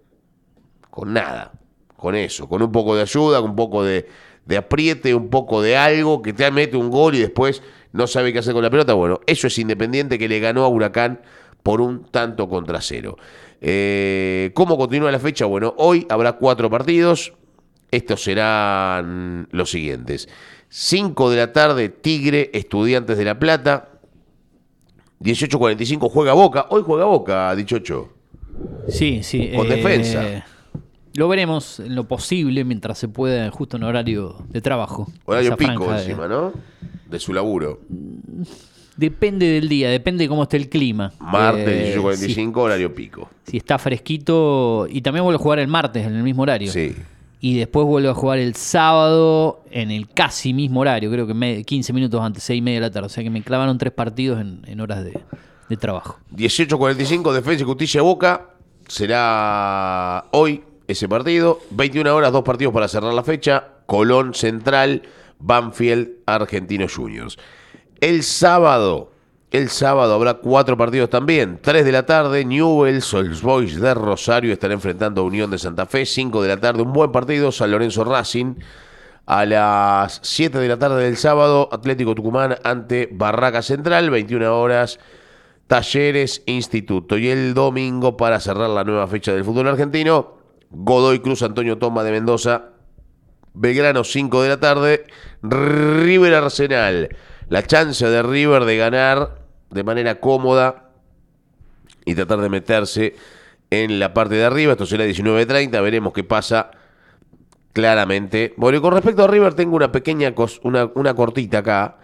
con 0.90 1.14
nada 1.14 1.52
con 2.02 2.16
eso, 2.16 2.50
con 2.50 2.64
un 2.64 2.72
poco 2.72 2.96
de 2.96 3.04
ayuda, 3.04 3.40
con 3.42 3.52
un 3.52 3.56
poco 3.56 3.84
de, 3.84 4.08
apriete, 4.58 5.14
un 5.14 5.30
poco 5.30 5.62
de 5.62 5.78
algo, 5.78 6.24
que 6.24 6.34
te 6.34 6.50
mete 6.50 6.76
un 6.76 6.90
gol 6.90 7.14
y 7.14 7.20
después 7.20 7.62
no 7.94 8.08
sabe 8.08 8.34
qué 8.34 8.40
hacer 8.40 8.54
con 8.54 8.64
la 8.64 8.72
pelota. 8.72 8.94
Bueno, 8.96 9.20
eso 9.28 9.46
es 9.46 9.58
Independiente 9.60 10.18
que 10.18 10.28
le 10.28 10.40
ganó 10.40 10.64
a 10.64 10.68
Huracán 10.68 11.22
por 11.62 11.80
un 11.80 12.06
tanto 12.06 12.50
contra 12.50 12.82
cero. 12.82 13.18
Eh, 13.62 14.50
¿Cómo 14.56 14.80
continúa 14.80 15.12
la 15.12 15.20
fecha? 15.20 15.46
Bueno, 15.46 15.76
hoy 15.78 16.08
habrá 16.10 16.34
cuatro 16.34 16.72
partidos. 16.72 17.34
Estos 17.92 18.24
serán 18.24 19.48
los 19.52 19.70
siguientes. 19.70 20.28
5 20.70 21.30
de 21.30 21.38
la 21.38 21.54
tarde, 21.54 21.90
Tigre, 21.90 22.50
Estudiantes 22.54 23.20
de 23.20 23.26
La 23.26 23.38
Plata. 23.38 23.91
18.45 25.22 26.10
juega 26.10 26.34
Boca. 26.34 26.66
Hoy 26.70 26.84
juega 26.86 27.06
Boca, 27.06 27.56
18. 27.56 28.10
Sí, 28.90 29.24
sí. 29.24 29.52
Con 29.56 29.70
defensa. 29.70 30.28
Eh, 30.28 30.44
lo 31.14 31.28
veremos 31.28 31.80
en 31.80 31.96
lo 31.96 32.08
posible 32.08 32.64
mientras 32.64 32.98
se 32.98 33.08
pueda, 33.08 33.50
justo 33.52 33.78
en 33.78 33.84
horario 33.84 34.38
de 34.50 34.62
trabajo. 34.62 35.12
Horario 35.26 35.58
pico 35.58 35.94
encima, 35.94 36.28
¿no? 36.28 36.54
De 37.10 37.20
su 37.20 37.34
laburo. 37.34 37.82
Depende 38.96 39.46
del 39.48 39.68
día, 39.68 39.90
depende 39.90 40.24
de 40.24 40.30
cómo 40.30 40.44
esté 40.44 40.58
el 40.58 40.70
clima. 40.70 41.12
Martes, 41.20 41.98
18.45, 41.98 42.38
eh, 42.38 42.52
horario 42.56 42.94
pico. 42.94 43.30
Si 43.46 43.58
está 43.58 43.78
fresquito. 43.78 44.88
Y 44.90 45.02
también 45.02 45.24
vuelve 45.24 45.40
a 45.40 45.44
jugar 45.44 45.60
el 45.60 45.68
martes 45.68 46.06
en 46.06 46.16
el 46.16 46.24
mismo 46.24 46.44
horario. 46.44 46.72
Sí. 46.72 46.96
Y 47.44 47.58
después 47.58 47.88
vuelve 47.88 48.08
a 48.08 48.14
jugar 48.14 48.38
el 48.38 48.54
sábado 48.54 49.64
en 49.72 49.90
el 49.90 50.08
casi 50.08 50.54
mismo 50.54 50.82
horario, 50.82 51.10
creo 51.10 51.26
que 51.26 51.64
15 51.66 51.92
minutos 51.92 52.22
antes, 52.22 52.44
6 52.44 52.60
y 52.60 52.62
media 52.62 52.80
de 52.80 52.88
la 52.88 52.92
tarde. 52.92 53.08
O 53.08 53.10
sea 53.10 53.24
que 53.24 53.32
me 53.32 53.42
clavaron 53.42 53.80
tres 53.80 53.92
partidos 53.92 54.40
en, 54.40 54.80
horas 54.80 55.04
de, 55.04 55.20
de 55.68 55.78
trabajo. 55.78 56.20
18.45, 56.36 57.34
Defensa 57.34 57.64
y 57.64 57.66
Justicia 57.66 58.02
Boca. 58.04 58.52
Será 58.88 60.26
hoy 60.32 60.64
ese 60.88 61.10
partido. 61.10 61.60
21 61.72 62.16
horas, 62.16 62.32
dos 62.32 62.44
partidos 62.44 62.74
para 62.76 62.88
cerrar 62.88 63.12
la 63.12 63.24
fecha. 63.24 63.70
Colón 63.88 64.36
Central, 64.36 65.02
Banfield, 65.40 66.10
Argentino 66.28 66.86
Juniors. 66.88 67.40
El 68.00 68.22
sábado, 68.22 69.12
el 69.52 69.70
sábado 69.70 70.14
habrá 70.14 70.36
cuatro 70.36 70.78
partidos 70.78 71.10
también. 71.10 71.60
3 71.62 71.84
de 71.84 71.92
la 71.92 72.06
tarde, 72.06 72.46
Newell's 72.46 73.14
Old 73.14 73.42
Boys 73.42 73.82
de 73.82 73.94
Rosario 73.94 74.54
estará 74.54 74.74
enfrentando 74.74 75.22
a 75.22 75.26
Unión 75.26 75.52
de 75.52 75.58
Santa 75.58 75.86
Fe. 75.86 76.06
5 76.06 76.42
de 76.42 76.48
la 76.48 76.58
tarde, 76.58 76.82
un 76.82 76.94
buen 76.94 77.12
partido, 77.12 77.52
San 77.52 77.70
Lorenzo 77.70 78.06
Racing. 78.06 78.56
A 79.26 79.46
las 79.46 80.22
7 80.24 80.58
de 80.58 80.68
la 80.70 80.80
tarde 80.80 81.04
del 81.04 81.18
sábado, 81.18 81.68
Atlético 81.74 82.16
Tucumán 82.16 82.56
ante 82.64 83.10
Barraca 83.12 83.62
Central. 83.62 84.10
21 84.10 84.58
horas, 84.58 85.00
Talleres 85.68 86.44
Instituto. 86.46 87.18
Y 87.18 87.28
el 87.28 87.54
domingo, 87.54 88.16
para 88.16 88.40
cerrar 88.40 88.70
la 88.70 88.86
nueva 88.86 89.06
fecha 89.08 89.34
del 89.34 89.44
fútbol 89.44 89.68
argentino, 89.68 90.38
Godoy 90.70 91.20
Cruz, 91.20 91.44
Antonio 91.44 91.78
Toma 91.78 92.06
de 92.06 92.12
Mendoza, 92.12 92.70
Belgrano 93.54 94.06
5 94.06 94.44
de 94.44 94.50
la 94.50 94.62
tarde, 94.62 95.04
River 95.44 96.36
Arsenal. 96.36 97.10
La 97.50 97.64
chance 97.64 98.08
de 98.08 98.24
River 98.24 98.64
de 98.64 98.78
ganar 98.78 99.41
de 99.72 99.84
manera 99.84 100.20
cómoda 100.20 100.92
y 102.06 102.16
tratar 102.16 102.42
de 102.42 102.50
meterse 102.50 103.16
en 103.70 104.00
la 104.00 104.14
parte 104.14 104.36
de 104.36 104.46
arriba. 104.46 104.74
Esto 104.74 104.86
será 104.86 105.06
19.30, 105.06 105.82
veremos 105.82 106.14
qué 106.14 106.24
pasa 106.24 106.72
claramente. 107.74 108.54
Bueno, 108.58 108.78
y 108.78 108.82
con 108.82 108.94
respecto 108.94 109.24
a 109.24 109.28
River 109.28 109.54
tengo 109.54 109.76
una 109.76 109.92
pequeña, 109.92 110.34
una, 110.64 110.92
una 110.96 111.14
cortita 111.14 111.60
acá 111.60 111.98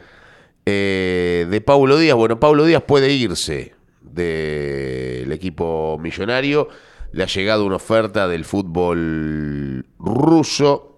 eh, 0.65 1.45
de 1.49 1.61
Paulo 1.61 1.97
Díaz. 1.97 2.15
Bueno, 2.15 2.39
Paulo 2.39 2.65
Díaz 2.65 2.83
puede 2.83 3.11
irse 3.11 3.75
del 4.01 5.31
equipo 5.31 5.97
millonario 5.99 6.69
le 7.11 7.23
ha 7.23 7.27
llegado 7.27 7.65
una 7.65 7.77
oferta 7.77 8.27
del 8.27 8.45
fútbol 8.45 9.85
ruso. 9.99 10.96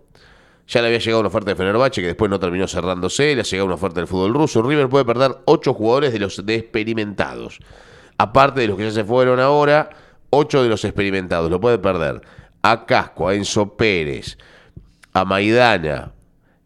Ya 0.70 0.82
le 0.82 0.88
había 0.88 1.00
llegado 1.00 1.22
una 1.22 1.30
oferta 1.30 1.50
de 1.50 1.56
Fenerbahce 1.56 2.00
que 2.00 2.08
después 2.08 2.30
no 2.30 2.40
terminó 2.40 2.68
cerrándose. 2.68 3.34
Le 3.34 3.42
ha 3.42 3.44
llegado 3.44 3.66
una 3.66 3.76
oferta 3.76 4.00
del 4.00 4.08
fútbol 4.08 4.36
ruso. 4.36 4.62
River 4.62 4.88
puede 4.88 5.04
perder 5.04 5.32
ocho 5.46 5.74
jugadores 5.74 6.14
de 6.14 6.20
los 6.20 6.46
de 6.46 6.56
experimentados. 6.56 7.60
Aparte 8.20 8.62
de 8.62 8.68
los 8.68 8.78
que 8.78 8.84
ya 8.84 8.92
se 8.92 9.04
fueron 9.04 9.40
ahora, 9.40 9.90
ocho 10.30 10.62
de 10.62 10.70
los 10.70 10.86
experimentados. 10.86 11.50
Lo 11.50 11.60
puede 11.60 11.80
perder 11.80 12.22
a 12.62 12.86
Casco, 12.86 13.28
a 13.28 13.34
Enzo 13.34 13.76
Pérez, 13.76 14.38
a 15.14 15.26
Maidana, 15.26 16.12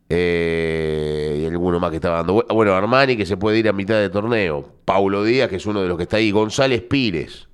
eh, 0.10 1.40
y 1.42 1.46
alguno 1.46 1.80
más 1.80 1.90
que 1.90 1.98
estaba 1.98 2.18
dando. 2.18 2.46
Bueno, 2.50 2.74
Armani 2.74 3.16
que 3.16 3.26
se 3.26 3.38
puede 3.38 3.60
ir 3.60 3.70
a 3.70 3.74
mitad 3.74 3.96
de 3.96 4.10
torneo. 4.10 4.70
Paulo 4.84 5.24
Díaz, 5.24 5.48
que 5.48 5.56
es 5.56 5.66
uno 5.66 5.82
de 5.82 5.88
los 5.88 5.96
que 5.96 6.04
está 6.04 6.18
ahí. 6.18 6.30
González 6.32 6.82
Pires. 6.82 7.48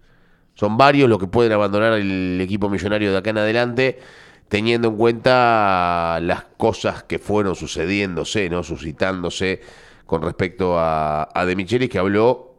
Son 0.56 0.78
varios 0.78 1.08
los 1.08 1.20
que 1.20 1.28
pueden 1.28 1.52
abandonar 1.52 1.94
el 1.94 2.40
equipo 2.42 2.70
millonario 2.70 3.12
de 3.12 3.18
acá 3.18 3.30
en 3.30 3.38
adelante, 3.38 4.00
teniendo 4.50 4.90
en 4.90 4.98
cuenta 4.98 6.20
las 6.22 6.44
cosas 6.58 7.04
que 7.04 7.20
fueron 7.20 7.56
sucediéndose, 7.56 8.50
¿no? 8.50 8.64
suscitándose 8.64 9.62
con 10.06 10.22
respecto 10.22 10.78
a, 10.78 11.30
a 11.34 11.46
De 11.46 11.56
Michelis, 11.56 11.90
que 11.90 12.00
habló 12.00 12.56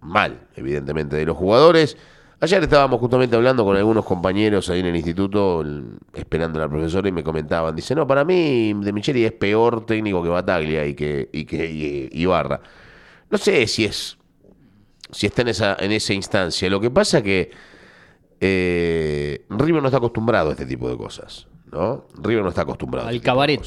mal, 0.00 0.48
evidentemente, 0.56 1.16
de 1.16 1.26
los 1.26 1.36
jugadores. 1.36 1.96
Ayer 2.40 2.62
estábamos 2.62 3.00
justamente 3.00 3.34
hablando 3.34 3.64
con 3.64 3.76
algunos 3.76 4.04
compañeros 4.04 4.70
ahí 4.70 4.78
en 4.78 4.86
el 4.86 4.96
instituto, 4.96 5.64
esperando 6.14 6.60
a 6.60 6.62
la 6.62 6.68
profesora, 6.68 7.08
y 7.08 7.12
me 7.12 7.24
comentaban, 7.24 7.74
dice, 7.74 7.96
no, 7.96 8.06
para 8.06 8.24
mí 8.24 8.72
De 8.74 8.92
Micheli 8.92 9.24
es 9.24 9.32
peor 9.32 9.84
técnico 9.84 10.22
que 10.22 10.28
Bataglia 10.28 10.86
y 10.86 10.94
que, 10.94 11.28
y 11.32 11.44
que 11.44 12.08
Ibarra. 12.12 12.60
No 13.28 13.38
sé 13.38 13.66
si 13.66 13.84
es 13.84 14.16
si 15.10 15.26
está 15.26 15.42
en 15.42 15.48
esa, 15.48 15.76
en 15.80 15.90
esa 15.90 16.12
instancia. 16.12 16.70
Lo 16.70 16.80
que 16.80 16.90
pasa 16.90 17.22
que 17.22 17.50
eh, 18.40 19.44
River 19.48 19.82
no 19.82 19.88
está 19.88 19.98
acostumbrado 19.98 20.50
a 20.50 20.52
este 20.52 20.66
tipo 20.66 20.88
de 20.88 20.96
cosas. 20.96 21.46
¿no? 21.72 22.06
River 22.22 22.42
no 22.42 22.48
está 22.48 22.62
acostumbrado. 22.62 23.08
Al 23.08 23.16
este 23.16 23.26
cabaret. 23.26 23.60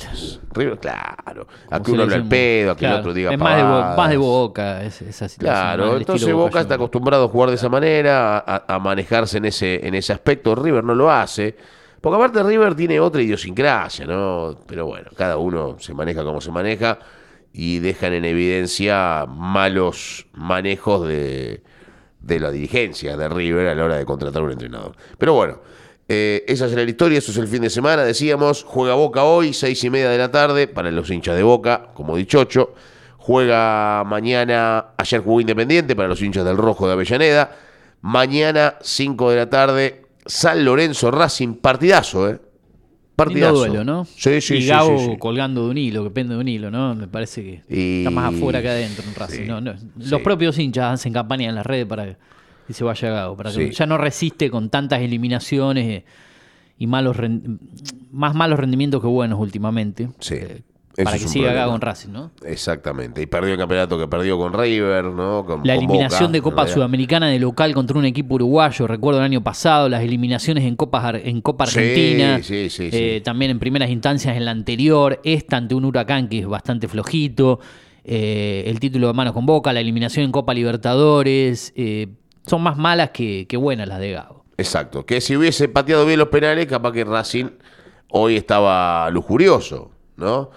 River, 0.54 0.80
claro. 0.80 1.48
A 1.70 1.82
que 1.82 1.92
uno 1.92 2.04
hable 2.04 2.16
al 2.16 2.28
pedo, 2.28 2.72
a 2.72 2.76
que 2.76 2.86
el 2.86 2.94
otro 2.94 3.14
diga 3.14 3.32
Es 3.32 3.38
más 3.38 3.58
de, 3.58 3.64
más 3.64 4.10
de, 4.10 4.18
boca 4.18 4.84
esa 4.84 5.30
situación. 5.30 5.38
Claro, 5.40 5.98
entonces 5.98 6.34
Boca, 6.34 6.62
está 6.62 6.76
acostumbrado 6.76 7.26
a 7.26 7.28
jugar 7.28 7.50
de 7.50 7.56
esa 7.56 7.70
manera, 7.70 8.40
a, 8.40 8.64
a, 8.68 8.80
manejarse 8.80 9.38
en 9.38 9.46
ese, 9.46 9.86
en 9.86 9.94
ese 9.94 10.14
aspecto. 10.14 10.56
River 10.56 10.84
no 10.84 10.96
lo 10.96 11.12
hace. 11.12 11.56
Porque 12.00 12.16
aparte 12.16 12.42
River 12.42 12.74
tiene 12.74 13.00
otra 13.00 13.22
idiosincrasia, 13.22 14.08
¿no? 14.08 14.58
Pero 14.66 14.88
bueno, 14.88 15.12
cada 15.16 15.38
uno 15.38 15.76
se 15.80 15.94
maneja 15.94 16.24
como 16.24 16.42
se 16.42 16.52
maneja 16.52 16.98
y 17.54 17.80
dejan 17.80 18.14
en 18.14 18.26
evidencia 18.26 19.28
malos 19.28 20.26
manejos 20.34 21.08
de, 21.08 21.62
de 22.22 22.40
la 22.40 22.52
dirigencia 22.52 23.18
de 23.18 23.30
River 23.30 23.68
a 23.68 23.76
la 23.76 23.84
hora 23.86 23.98
de 23.98 24.06
contratar 24.06 24.42
un 24.44 24.52
entrenador. 24.52 24.96
Pero 25.18 25.34
bueno, 25.34 25.60
Eh, 26.14 26.44
esa 26.46 26.68
será 26.68 26.84
la 26.84 26.90
historia, 26.90 27.20
eso 27.20 27.32
es 27.32 27.38
el 27.38 27.48
fin 27.48 27.62
de 27.62 27.70
semana. 27.70 28.04
Decíamos, 28.04 28.66
juega 28.68 28.96
Boca 28.96 29.24
hoy, 29.24 29.54
seis 29.54 29.82
y 29.86 29.90
media 29.90 30.10
de 30.10 30.18
la 30.18 30.30
tarde, 30.30 30.68
para 30.68 30.92
los 30.92 31.10
hinchas 31.10 31.38
de 31.38 31.44
Boca, 31.44 31.88
como 31.94 32.18
dichocho. 32.18 32.74
Juega 33.18 34.04
mañana, 34.06 34.88
ayer 34.98 35.22
jugó 35.22 35.40
Independiente, 35.40 35.96
para 35.96 36.10
los 36.10 36.22
hinchas 36.22 36.44
del 36.44 36.58
Rojo 36.58 36.86
de 36.86 36.94
Avellaneda. 36.94 37.56
Mañana, 38.02 38.76
5 38.82 39.30
de 39.30 39.36
la 39.38 39.50
tarde, 39.50 40.02
San 40.26 40.66
Lorenzo 40.66 41.12
Racing, 41.12 41.54
partidazo, 41.54 42.30
¿eh? 42.30 42.40
Partidazo. 43.26 43.56
duelo, 43.56 43.84
¿no? 43.84 44.06
Sí, 44.06 44.42
sí, 44.42 44.56
y 44.56 44.62
sí, 44.64 44.68
Gabo 44.68 44.98
sí, 44.98 45.06
sí. 45.12 45.18
colgando 45.18 45.66
de 45.66 45.72
un 45.72 45.78
hilo, 45.78 46.04
que 46.04 46.10
pende 46.12 46.34
de 46.36 46.40
un 46.42 46.48
hilo, 46.48 46.70
¿no? 46.72 46.96
Me 46.96 47.08
parece 47.08 47.44
que 47.44 47.62
Y- 47.70 47.98
está 48.00 48.10
más 48.12 48.34
afuera 48.34 48.62
que 48.62 48.70
adentro 48.70 49.04
en 49.08 49.16
Racing. 49.16 49.42
sí, 49.44 49.46
¿no? 49.48 49.62
No, 49.62 49.78
sí. 49.78 49.88
Los 50.10 50.22
propios 50.22 50.58
hinchas 50.60 50.94
hacen 50.94 51.14
campaña 51.14 51.50
en 51.50 51.56
las 51.56 51.66
redes 51.66 51.86
para 51.86 52.18
que 52.68 52.74
se 52.74 52.84
vaya 52.84 53.10
Gago, 53.10 53.36
para 53.38 53.52
que 53.52 53.68
Sí. 53.68 53.74
ya 53.74 53.86
no 53.86 53.98
resiste 53.98 54.50
con 54.50 54.70
tantas 54.70 55.02
eliminaciones 55.02 55.86
eh, 55.88 56.06
y 56.78 56.88
malos 56.88 57.18
más 58.12 58.34
malos 58.36 58.60
rendimientos 58.60 59.02
que 59.02 59.08
buenos 59.08 59.40
últimamente. 59.40 60.10
Sí, 60.20 60.36
Eh, 60.36 60.62
eso 61.02 61.12
para 61.12 61.18
que 61.20 61.28
siga. 61.28 61.54
Gago 61.54 61.76
en 61.76 61.82
Racing, 61.82 62.10
¿no? 62.12 62.32
Exactamente. 62.46 63.22
Y 63.22 63.26
perdió 63.26 63.54
el 63.54 63.60
campeonato 63.60 63.98
que 64.00 64.08
perdió 64.08 64.38
con 64.38 64.54
River, 64.54 65.06
¿no? 65.06 65.46
Con, 65.46 65.62
La 65.66 65.76
con 65.76 65.84
eliminación 65.84 66.22
Boca, 66.24 66.32
de 66.32 66.42
Copa. 66.42 66.68
Sudamericana 66.68 67.28
de 67.30 67.40
local 67.40 67.74
contra 67.74 67.98
un 67.98 68.06
equipo 68.06 68.36
uruguayo, 68.36 68.88
recuerdo 68.88 69.20
el 69.20 69.26
año 69.26 69.42
pasado, 69.44 69.90
las 69.90 70.04
eliminaciones 70.04 70.64
en 70.66 70.76
Copa, 70.76 71.08
Ar- 71.08 71.22
en 71.24 71.42
Copa 71.42 71.66
Argentina, 71.66 72.40
sí, 72.44 72.70
sí, 72.70 72.90
eh, 72.92 73.16
sí. 73.18 73.22
también 73.24 73.52
en 73.52 73.60
primeras 73.60 73.90
instancias 73.90 74.36
en 74.38 74.46
la 74.46 74.52
anterior, 74.52 75.20
esta 75.24 75.58
ante 75.58 75.76
un 75.76 75.86
huracán 75.86 76.28
que 76.30 76.40
es 76.40 76.48
bastante 76.48 76.88
flojito, 76.88 77.60
eh, 78.04 78.64
el 78.68 78.80
título 78.80 79.08
de 79.08 79.14
mano 79.14 79.34
con 79.34 79.46
Boca, 79.46 79.72
la 79.74 79.80
eliminación 79.80 80.26
en 80.26 80.32
Copa 80.32 80.54
Libertadores, 80.54 81.74
eh, 81.76 82.08
son 82.46 82.62
más 82.64 82.78
malas 82.78 83.12
que, 83.12 83.46
que 83.48 83.58
buenas 83.58 83.88
las 83.88 84.00
de 84.00 84.12
Gago. 84.12 84.46
Exacto. 84.58 85.06
Que 85.06 85.22
si 85.22 85.36
hubiese 85.36 85.68
pateado 85.68 86.06
bien 86.06 86.20
los 86.20 86.28
penales, 86.30 86.66
capaz 86.68 86.92
que 86.92 87.04
Racing 87.04 87.46
hoy 88.10 88.36
estaba 88.36 89.10
lujurioso, 89.10 89.92
¿no? 90.18 90.50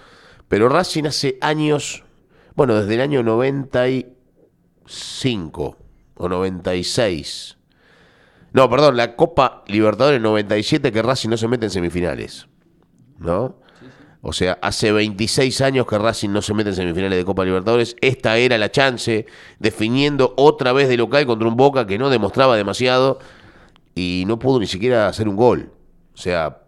Pero 0.47 0.69
Racing 0.69 1.05
hace 1.05 1.37
años, 1.41 2.03
bueno, 2.55 2.75
desde 2.75 2.93
el 2.95 3.01
año 3.01 3.23
95 3.23 5.77
o 6.15 6.29
96. 6.29 7.57
No, 8.53 8.69
perdón, 8.69 8.95
la 8.95 9.15
Copa 9.15 9.63
Libertadores 9.67 10.21
97 10.21 10.91
que 10.91 11.01
Racing 11.01 11.29
no 11.29 11.37
se 11.37 11.47
mete 11.47 11.65
en 11.65 11.71
semifinales, 11.71 12.47
¿no? 13.19 13.65
O 14.27 14.33
sea, 14.33 14.57
hace 14.61 14.91
26 14.91 15.61
años 15.61 15.85
que 15.85 15.99
Racing 15.99 16.29
no 16.29 16.41
se 16.41 16.53
mete 16.53 16.69
en 16.69 16.75
semifinales 16.75 17.17
de 17.17 17.25
Copa 17.25 17.45
Libertadores. 17.45 17.95
Esta 18.01 18.37
era 18.37 18.57
la 18.57 18.71
chance, 18.71 19.27
definiendo 19.59 20.33
otra 20.37 20.73
vez 20.73 20.89
de 20.89 20.97
local 20.97 21.27
contra 21.27 21.47
un 21.47 21.55
Boca 21.55 21.85
que 21.85 21.99
no 21.99 22.09
demostraba 22.09 22.57
demasiado 22.57 23.19
y 23.93 24.23
no 24.25 24.39
pudo 24.39 24.59
ni 24.59 24.67
siquiera 24.67 25.07
hacer 25.07 25.27
un 25.27 25.35
gol. 25.35 25.71
O 26.15 26.17
sea, 26.17 26.63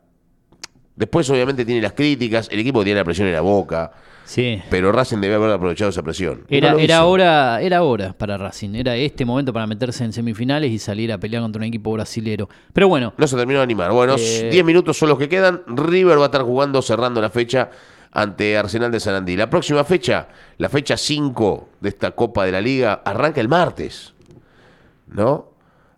después 0.98 1.30
obviamente 1.30 1.64
tiene 1.64 1.80
las 1.82 1.94
críticas, 1.94 2.50
el 2.52 2.60
equipo 2.60 2.84
tiene 2.84 3.00
la 3.00 3.06
presión 3.06 3.30
era 3.30 3.40
Boca, 3.40 3.92
Sí. 4.26 4.62
pero 4.70 4.92
Racing 4.92 5.20
debe 5.20 5.36
haber 5.36 5.52
aprovechado 5.52 5.90
esa 5.90 6.04
presión. 6.04 6.42
Era, 6.50 6.74
no 6.74 6.80
era, 6.80 7.06
hora, 7.06 7.62
era 7.62 7.84
hora 7.84 8.12
para 8.12 8.36
Racing, 8.38 8.76
era 8.76 8.94
este 8.98 9.24
momento 9.24 9.54
para 9.54 9.66
meterse 9.68 10.04
en 10.04 10.12
semifinales 10.12 10.70
y 10.70 10.80
salir 10.80 11.14
a 11.14 11.18
pelear 11.18 11.42
contra 11.44 11.60
un 11.62 11.64
equipo 11.64 11.94
brasilero. 11.94 12.50
Pero 12.74 12.90
bueno, 12.90 13.14
No 13.18 13.26
se 13.26 13.38
terminó 13.38 13.60
de 13.60 13.64
animar. 13.64 13.94
Bueno, 13.94 14.16
Eh, 14.18 14.50
10 14.52 14.66
minutos 14.66 14.98
son 14.98 15.08
los 15.08 15.18
que 15.18 15.30
quedan. 15.30 15.62
River 15.68 16.18
va 16.20 16.24
a 16.24 16.26
estar 16.26 16.42
jugando 16.42 16.82
cerrando 16.82 17.22
la 17.22 17.30
fecha 17.30 17.70
ante 18.12 18.58
Arsenal 18.58 18.92
de 18.92 19.00
Sarandí. 19.00 19.38
La 19.38 19.50
próxima 19.50 19.86
fecha, 19.86 20.28
la 20.58 20.68
fecha 20.68 20.98
5 20.98 21.70
de 21.80 21.88
esta 21.90 22.12
Copa 22.12 22.44
de 22.46 22.52
la 22.52 22.60
Liga, 22.60 23.02
arranca 23.06 23.40
el 23.40 23.48
martes. 23.48 24.14
¿No? 25.08 25.52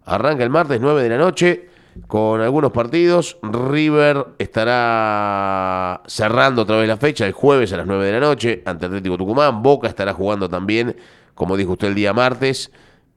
Arranca 0.06 0.44
el 0.44 0.50
martes 0.50 0.80
9 0.82 1.02
de 1.04 1.10
la 1.10 1.18
noche 1.18 1.70
con 2.08 2.42
algunos 2.42 2.72
partidos. 2.72 3.38
River 3.42 4.26
estará 4.38 6.02
cerrando 6.08 6.64
otra 6.64 6.78
vez 6.78 6.88
la 6.88 6.98
fecha 6.98 7.26
el 7.26 7.34
jueves 7.34 7.74
a 7.74 7.78
las 7.78 7.88
9 7.88 8.06
de 8.06 8.12
la 8.14 8.20
noche 8.20 8.64
ante 8.66 8.86
Atlético 8.86 9.18
Tucumán. 9.18 9.62
Boca 9.62 9.88
estará 9.88 10.14
jugando 10.14 10.50
también, 10.50 10.96
como 11.36 11.58
dijo 11.58 11.74
usted, 11.74 11.90
el 11.90 11.96
día 11.96 12.14
martes. 12.14 12.72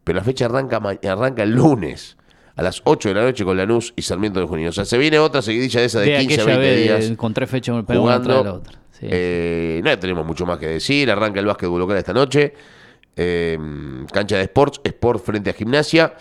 Pero 0.05 0.19
la 0.19 0.25
fecha 0.25 0.47
arranca, 0.47 0.81
arranca 1.09 1.43
el 1.43 1.51
lunes 1.53 2.17
a 2.57 2.63
las 2.63 2.83
8 2.85 3.09
de 3.11 3.15
la 3.15 3.23
noche 3.23 3.45
con 3.45 3.57
Lanús 3.57 3.93
y 3.97 4.03
Sarmiento 4.03 4.41
de 4.41 4.47
Junín. 4.47 4.69
O 4.69 4.73
sea, 4.73 4.85
se 4.85 4.99
viene 4.99 5.19
otra 5.19 5.43
seguidilla 5.43 5.81
de 5.81 5.87
esa 5.87 6.01
de, 6.01 6.11
de 6.11 6.19
15 6.19 6.41
a 6.41 6.43
aquella 6.45 6.59
20 6.59 6.75
vez 6.75 7.01
días. 7.07 7.17
con 7.17 7.33
tres 7.33 7.51
fechas 7.51 7.85
jugando. 7.87 8.45
la 8.45 8.53
otra. 8.53 8.73
Sí. 8.91 9.07
Eh, 9.09 9.81
no 9.85 9.99
tenemos 9.99 10.27
mucho 10.27 10.45
más 10.45 10.59
que 10.59 10.67
decir. 10.67 11.11
Arranca 11.11 11.41
el 11.41 11.47
básquetbol 11.47 11.81
local 11.81 11.97
esta 11.97 12.13
noche. 12.13 12.53
Eh, 13.15 13.59
cancha 14.13 14.37
de 14.37 14.43
Sports, 14.43 14.81
Sport 14.85 15.25
frente 15.25 15.51
a 15.51 15.53
Gimnasia. 15.53 16.15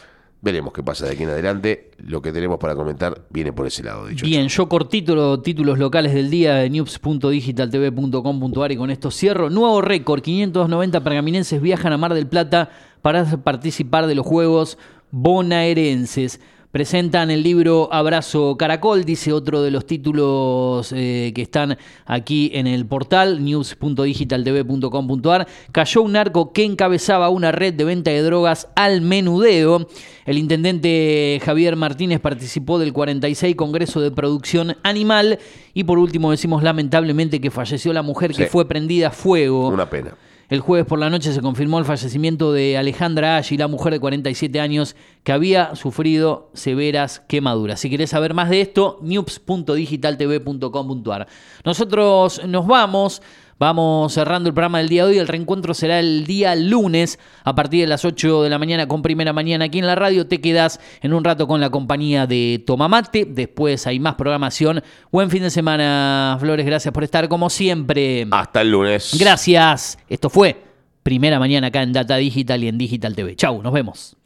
Veremos 0.43 0.73
qué 0.73 0.81
pasa 0.81 1.05
de 1.05 1.11
aquí 1.11 1.21
en 1.21 1.29
adelante. 1.29 1.91
Lo 1.99 2.19
que 2.21 2.31
tenemos 2.31 2.57
para 2.57 2.75
comentar 2.75 3.21
viene 3.29 3.53
por 3.53 3.67
ese 3.67 3.83
lado, 3.83 4.07
dicho. 4.07 4.25
Bien, 4.25 4.47
yo 4.47 4.67
cortito 4.67 5.13
los 5.13 5.43
títulos 5.43 5.77
locales 5.77 6.15
del 6.15 6.31
día 6.31 6.55
de 6.55 6.67
news.digitaltv.com.ar 6.71 8.71
y 8.71 8.77
con 8.77 8.89
esto 8.89 9.11
cierro. 9.11 9.51
Nuevo 9.51 9.81
récord, 9.81 10.21
590 10.21 11.03
pergaminenses 11.03 11.61
viajan 11.61 11.93
a 11.93 11.97
Mar 11.97 12.15
del 12.15 12.25
Plata 12.25 12.71
para 13.03 13.23
participar 13.37 14.07
de 14.07 14.15
los 14.15 14.25
Juegos 14.25 14.79
bonaerenses. 15.11 16.39
Presentan 16.71 17.29
el 17.31 17.43
libro 17.43 17.89
Abrazo 17.91 18.55
Caracol, 18.55 19.03
dice 19.03 19.33
otro 19.33 19.61
de 19.61 19.71
los 19.71 19.85
títulos 19.85 20.93
eh, 20.95 21.33
que 21.35 21.41
están 21.41 21.77
aquí 22.05 22.49
en 22.53 22.65
el 22.65 22.85
portal 22.85 23.43
news.digitaltv.com.ar. 23.43 25.49
Cayó 25.73 26.01
un 26.01 26.13
narco 26.13 26.53
que 26.53 26.63
encabezaba 26.63 27.27
una 27.27 27.51
red 27.51 27.73
de 27.73 27.83
venta 27.83 28.11
de 28.11 28.21
drogas 28.21 28.69
al 28.77 29.01
menudeo. 29.01 29.85
El 30.25 30.37
intendente 30.37 31.41
Javier 31.43 31.75
Martínez 31.75 32.21
participó 32.21 32.79
del 32.79 32.93
46 32.93 33.53
Congreso 33.57 33.99
de 33.99 34.11
Producción 34.11 34.77
Animal. 34.83 35.39
Y 35.73 35.83
por 35.83 35.99
último 35.99 36.31
decimos 36.31 36.63
lamentablemente 36.63 37.41
que 37.41 37.51
falleció 37.51 37.91
la 37.91 38.01
mujer 38.01 38.33
que 38.33 38.45
fue 38.45 38.65
prendida 38.65 39.09
a 39.09 39.11
fuego. 39.11 39.67
Una 39.67 39.89
pena. 39.89 40.15
El 40.51 40.59
jueves 40.59 40.85
por 40.85 40.99
la 40.99 41.09
noche 41.09 41.31
se 41.31 41.39
confirmó 41.39 41.79
el 41.79 41.85
fallecimiento 41.85 42.51
de 42.51 42.77
Alejandra 42.77 43.37
Aggi, 43.37 43.55
la 43.55 43.69
mujer 43.69 43.93
de 43.93 44.01
47 44.01 44.59
años 44.59 44.97
que 45.23 45.31
había 45.31 45.77
sufrido 45.77 46.49
severas 46.53 47.21
quemaduras. 47.21 47.79
Si 47.79 47.89
querés 47.89 48.09
saber 48.09 48.33
más 48.33 48.49
de 48.49 48.59
esto, 48.59 48.99
news.digitaltv.com.ar. 49.01 51.27
Nosotros 51.63 52.41
nos 52.45 52.67
vamos, 52.67 53.21
vamos 53.61 54.13
cerrando 54.13 54.49
el 54.49 54.55
programa 54.55 54.79
del 54.79 54.89
día 54.89 55.05
de 55.05 55.11
hoy. 55.11 55.17
El 55.19 55.27
reencuentro 55.27 55.75
será 55.75 55.99
el 55.99 56.25
día 56.25 56.55
lunes 56.55 57.19
a 57.43 57.53
partir 57.53 57.81
de 57.81 57.87
las 57.87 58.03
8 58.03 58.41
de 58.41 58.49
la 58.49 58.57
mañana 58.57 58.87
con 58.87 59.03
primera 59.03 59.33
mañana 59.33 59.65
aquí 59.65 59.77
en 59.77 59.85
la 59.85 59.93
radio. 59.93 60.25
Te 60.25 60.41
quedas 60.41 60.79
en 61.01 61.13
un 61.13 61.23
rato 61.23 61.47
con 61.47 61.61
la 61.61 61.69
compañía 61.69 62.25
de 62.25 62.63
Tomamate. 62.65 63.25
Después 63.25 63.85
hay 63.85 63.99
más 63.99 64.15
programación. 64.15 64.81
Buen 65.11 65.29
fin 65.29 65.43
de 65.43 65.51
semana, 65.51 66.37
Flores. 66.39 66.65
Gracias 66.65 66.91
por 66.91 67.03
estar 67.03 67.29
como 67.29 67.51
siempre. 67.51 68.27
Hasta 68.31 68.61
el 68.61 68.71
lunes. 68.71 69.15
Gracias. 69.19 69.99
Esto 70.09 70.31
fue 70.31 70.63
Primera 71.03 71.37
Mañana 71.37 71.67
acá 71.67 71.83
en 71.83 71.93
Data 71.93 72.15
Digital 72.17 72.63
y 72.63 72.67
en 72.67 72.79
Digital 72.79 73.15
TV. 73.15 73.35
Chau, 73.35 73.61
nos 73.61 73.73
vemos. 73.73 74.17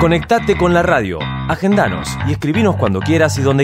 Conectate 0.00 0.56
con 0.56 0.72
la 0.74 0.82
radio, 0.82 1.20
agendanos 1.48 2.08
y 2.26 2.32
escribinos 2.32 2.76
cuando 2.76 2.98
quieras 3.00 3.38
y 3.38 3.42
donde 3.42 3.52
quieras. 3.52 3.60